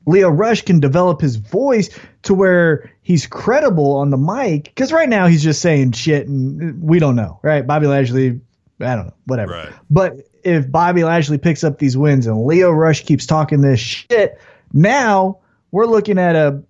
[0.05, 1.89] Lio Rush can develop his voice
[2.23, 4.65] to where he's credible on the mic.
[4.65, 7.65] Because right now he's just saying shit and we don't know, right?
[7.65, 8.39] Bobby Lashley,
[8.79, 9.53] I don't know, whatever.
[9.53, 9.73] Right.
[9.89, 14.39] But if Bobby Lashley picks up these wins and Lio Rush keeps talking this shit,
[14.73, 15.39] now
[15.71, 16.61] we're looking at a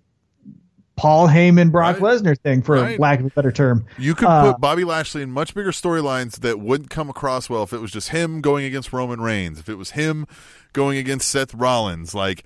[0.96, 2.14] Paul Heyman Brock Right.
[2.22, 2.98] Lesnar thing, for Right.
[2.98, 3.84] lack of a better term.
[3.98, 7.62] You could Uh, put Bobby Lashley in much bigger storylines that wouldn't come across well
[7.62, 10.26] if it was just him going against Roman Reigns, if it was him
[10.72, 12.14] going against Seth Rollins.
[12.14, 12.44] Like,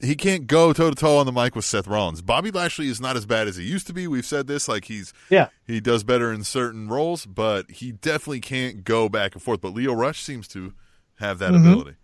[0.00, 2.22] he can't go toe to toe on the mic with Seth Rollins.
[2.22, 4.06] Bobby Lashley is not as bad as he used to be.
[4.06, 4.68] We've said this.
[4.68, 5.48] Like, he's Yeah.
[5.66, 9.60] he does better in certain roles, but he definitely can't go back and forth.
[9.60, 10.72] But Lio Rush seems to
[11.18, 11.66] have that Mm-hmm.
[11.68, 11.96] ability.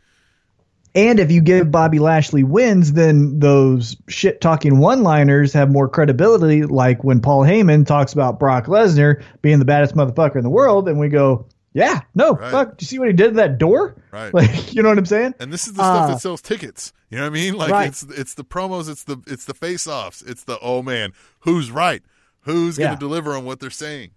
[0.96, 5.88] And if you give Bobby Lashley wins, then those shit talking one liners have more
[5.88, 6.62] credibility.
[6.62, 10.88] Like when Paul Heyman talks about Brock Lesnar being the baddest motherfucker in the world,
[10.88, 12.50] and we go, yeah, no, Right.
[12.50, 12.78] fuck.
[12.78, 13.96] Do you see what he did to that door?
[14.12, 14.32] Right.
[14.34, 15.34] Like, you know what I'm saying?
[15.40, 16.92] And this is the stuff Uh, that sells tickets.
[17.10, 17.54] You know what I mean?
[17.56, 17.88] Like Right.
[17.88, 21.70] it's it's the promos, it's the it's the face offs, it's the oh man, who's
[21.70, 22.02] right?
[22.40, 22.86] Who's Yeah.
[22.86, 24.10] gonna deliver on what they're saying?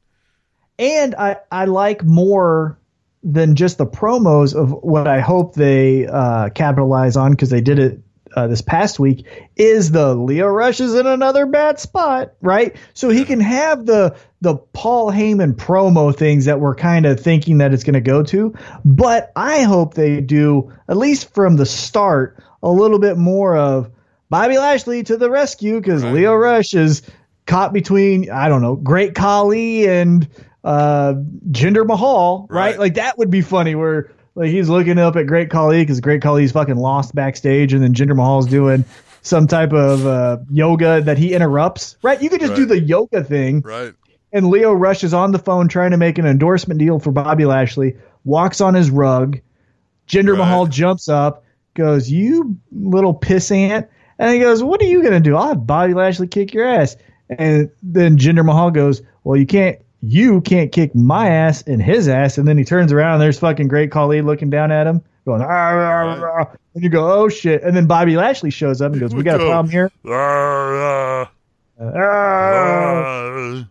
[0.79, 2.77] and I, I like more
[3.23, 7.79] than just the promos of what I hope they uh, capitalize on because they did
[7.79, 7.99] it
[8.37, 9.25] uh, this past week
[9.55, 12.75] is the Lio Rush is in another bad spot, right?
[12.93, 17.57] So he can have the the Paul Heyman promo things that we're kind of thinking
[17.57, 18.53] that it's going to go to,
[18.85, 23.89] but I hope they do at least from the start a little bit more of
[24.29, 26.13] Bobby Lashley to the rescue because Right.
[26.13, 27.01] Lio Rush is
[27.47, 30.27] caught between I don't know Great Khali and
[30.63, 31.15] uh
[31.49, 32.71] Jinder Mahal, right?
[32.71, 32.79] Right.
[32.79, 36.21] Like that would be funny where like he's looking up at Great Khali because Great
[36.21, 38.85] Khali's fucking lost backstage, and then Jinder Mahal's doing
[39.21, 42.21] some type of uh, yoga that he interrupts, right?
[42.21, 43.93] You could just do the yoga thing, Right.
[44.31, 47.45] and Lio Rush is on the phone trying to make an endorsement deal for Bobby
[47.45, 49.39] Lashley, walks on his rug.
[50.07, 50.37] Jinder Right.
[50.37, 53.87] Mahal jumps up, goes, You little pissant.
[54.19, 55.35] And he goes, What are you going to do?
[55.35, 56.95] I'll have Bobby Lashley kick your ass.
[57.29, 59.79] And then Jinder Mahal goes, Well, you can't.
[60.01, 62.37] You can't kick my ass and his ass.
[62.37, 65.41] And then he turns around and there's fucking Great Khali looking down at him, going,
[65.41, 67.63] "Ah, ah, ah." and you go, oh shit.
[67.63, 69.91] And then Bobby Lashley shows up and goes, we got a problem here.
[70.07, 71.31] Ah,
[71.79, 73.67] Ah, ah,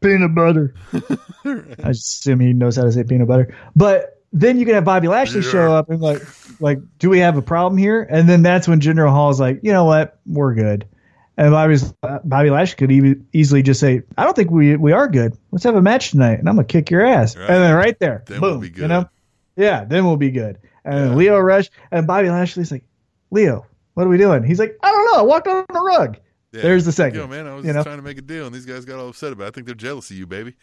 [0.00, 0.74] peanut butter.
[1.44, 3.54] I assume he knows how to say peanut butter.
[3.76, 6.22] But then you can have Bobby Lashley show up and like,
[6.60, 8.06] like, do we have a problem here?
[8.10, 10.86] And then that's when Jinder Mahal is like, you know what, we're good.
[11.40, 14.92] And Bobby's uh, Bobby Lashley could e- easily just say, I don't think we we
[14.92, 15.36] are good.
[15.50, 17.34] Let's have a match tonight, and I'm gonna kick your ass.
[17.34, 17.48] Right.
[17.48, 19.08] And then right there, Then boom, we'll be you know,
[19.56, 20.58] yeah, then we'll be good.
[20.84, 21.14] And Yeah.
[21.16, 22.84] Lio Rush and Bobby Lashley's like,
[23.30, 23.64] Lio,
[23.94, 24.42] what are we doing?
[24.44, 25.20] He's like, I don't know.
[25.20, 26.18] I walked on the rug.
[26.52, 26.60] Yeah.
[26.62, 27.30] There's the Yo, segment.
[27.30, 27.82] man, I was you know?
[27.84, 29.44] trying to make a deal, and these guys got all upset about.
[29.44, 29.48] it.
[29.48, 30.56] I think they're jealous of you, baby.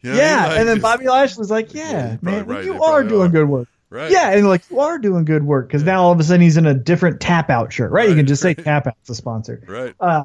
[0.00, 0.46] You know Yeah?
[0.48, 2.64] Like, and then Bobby Lashley's like, Yeah, "Yeah, you're man, right.
[2.64, 3.28] you are doing are.
[3.28, 4.10] good work." Right.
[4.10, 6.56] Yeah, and like you are doing good work because now all of a sudden he's
[6.56, 8.08] in a different tap out shirt, right?
[8.08, 8.64] You can just say right.
[8.64, 9.62] tap out's a sponsor.
[9.68, 9.94] Right.
[10.00, 10.24] Uh,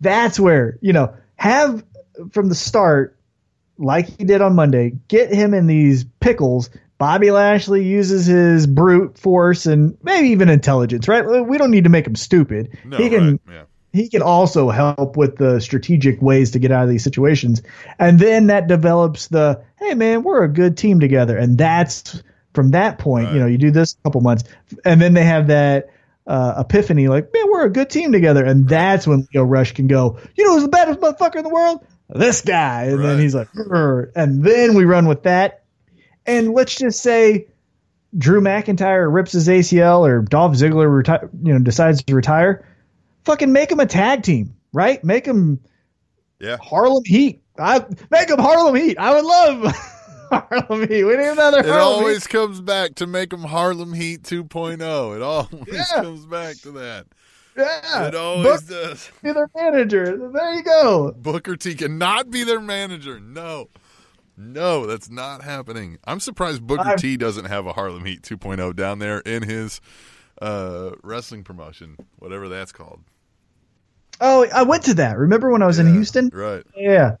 [0.00, 1.84] that's where you know have
[2.32, 3.18] from the start,
[3.76, 6.70] like he did on Monday, get him in these pickles.
[6.96, 11.44] Bobby Lashley uses his brute force and maybe even intelligence, right?
[11.44, 12.78] We don't need to make him stupid.
[12.86, 13.40] No, he can right.
[13.50, 13.62] Yeah.
[13.92, 17.62] he can also help with the strategic ways to get out of these situations.
[17.98, 21.36] And then that develops the, hey man, we're a good team together.
[21.36, 22.22] And that's
[22.54, 24.44] from that point, you know, you do this a couple months
[24.84, 25.90] and then they have that
[26.26, 28.44] uh, epiphany like, man, we're a good team together.
[28.44, 31.50] And that's when Lio Rush can go, you know who's the baddest motherfucker in the
[31.50, 31.84] world?
[32.08, 32.84] This guy.
[32.84, 35.64] And then he's like, "Grr." and then we run with that.
[36.26, 37.48] And let's just say
[38.16, 42.66] Drew McIntyre rips his ACL or Dolph Ziggler reti- you know, decides to retire
[43.24, 45.02] fucking make him a tag team, right?
[45.02, 45.60] Make him,
[46.38, 46.56] Yeah.
[46.62, 47.42] Harlem Heat.
[47.58, 48.98] I make him Harlem Heat.
[48.98, 49.76] I would love
[50.40, 51.04] Harlem Heat.
[51.04, 55.16] We need another It Harlem always comes back to make them Harlem Heat 2.0.
[55.16, 55.84] It always Yeah.
[56.02, 57.06] comes back to that.
[57.56, 59.10] Yeah, It always does.
[59.22, 60.30] be their manager.
[60.32, 61.12] There you go.
[61.16, 63.20] Booker T cannot be their manager.
[63.20, 63.68] No.
[64.36, 65.98] No, that's not happening.
[66.04, 69.80] I'm surprised Booker I've- T doesn't have a Harlem Heat 2.0 down there in his
[70.42, 73.00] uh, wrestling promotion, whatever that's called.
[74.20, 75.16] Oh, I went to that.
[75.16, 76.30] Remember when I was in Houston?
[76.32, 76.64] Right.
[76.76, 77.16] Yeah.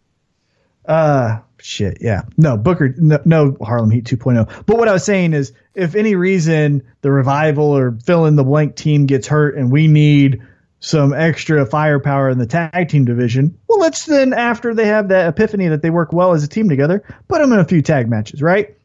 [0.86, 1.98] Uh, shit.
[2.00, 2.22] Yeah.
[2.36, 4.66] No, Booker, no, no Harlem Heat 2.0.
[4.66, 8.44] But what I was saying is, if any reason the revival or fill in the
[8.44, 10.42] blank team gets hurt and we need
[10.80, 15.28] some extra firepower in the tag team division, well, let's then, after they have that
[15.28, 18.08] epiphany that they work well as a team together, put them in a few tag
[18.08, 18.76] matches, right?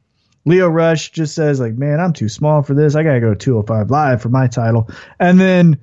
[0.46, 2.96] Lio Rush just says, like, man, I'm too small for this.
[2.96, 4.90] I got to go 205 live for my title.
[5.20, 5.80] And then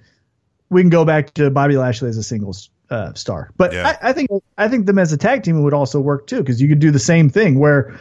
[0.71, 3.51] we can go back to Bobby Lashley as a singles uh, star.
[3.57, 3.97] But Yeah.
[4.03, 6.61] I, I think I think them as a tag team would also work too because
[6.61, 7.99] you could do the same thing where,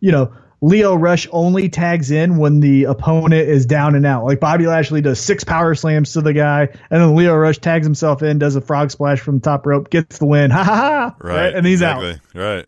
[0.00, 4.24] you know, Lio Rush only tags in when the opponent is down and out.
[4.24, 7.86] Like Bobby Lashley does six power slams to the guy, and then Lio Rush tags
[7.86, 10.74] himself in, does a frog splash from the top rope, gets the win, ha ha
[10.74, 11.54] ha, Right.
[11.54, 12.02] and he's out.
[12.02, 12.40] exactly.
[12.42, 12.66] Right.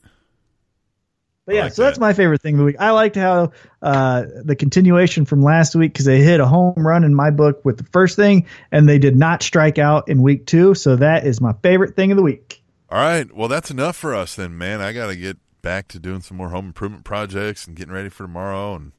[1.51, 2.77] But yeah, like so that's my favorite thing of the week.
[2.79, 3.51] I liked how
[3.83, 7.65] uh, the continuation from last week because they hit a home run in my book
[7.65, 10.75] with the first thing, and they did not strike out in week two.
[10.75, 12.63] So that is my favorite thing of the week.
[12.89, 13.33] All right.
[13.35, 14.81] Well, that's enough for us then, man.
[14.81, 18.11] I got to get back to doing some more home improvement projects and getting ready
[18.11, 18.93] for tomorrow and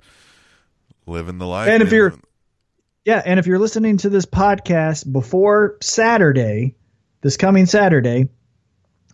[1.08, 1.70] living the life.
[1.70, 2.12] And if you're-
[3.06, 6.76] Yeah, and if you're listening to this podcast before Saturday,
[7.22, 8.28] this coming Saturday,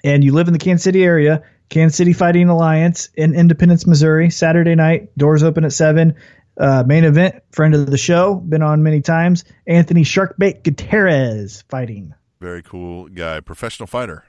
[0.04, 4.30] and you live in the Kansas City area, Kansas City Fighting Alliance in Independence, Missouri,
[4.30, 6.16] Saturday night, doors open at seven.
[6.58, 9.44] Uh, main event, friend of the show, been on many times.
[9.68, 14.26] Anthony Sharkbait Gutierrez fighting very cool guy, professional fighter.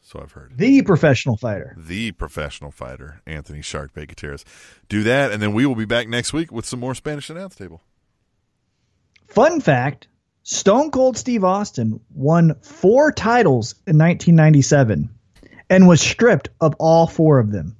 [0.00, 0.52] So I've heard.
[0.58, 1.74] the professional fighter.
[1.78, 4.44] The professional fighter, Anthony Sharkbait Gutierrez.
[4.90, 7.54] Do that, and then we will be back next week with some more Spanish announce
[7.54, 7.80] table.
[9.28, 10.08] Fun fact:
[10.42, 15.08] Stone Cold Steve Austin won four titles in 1997
[15.70, 17.76] and was stripped of all four of them.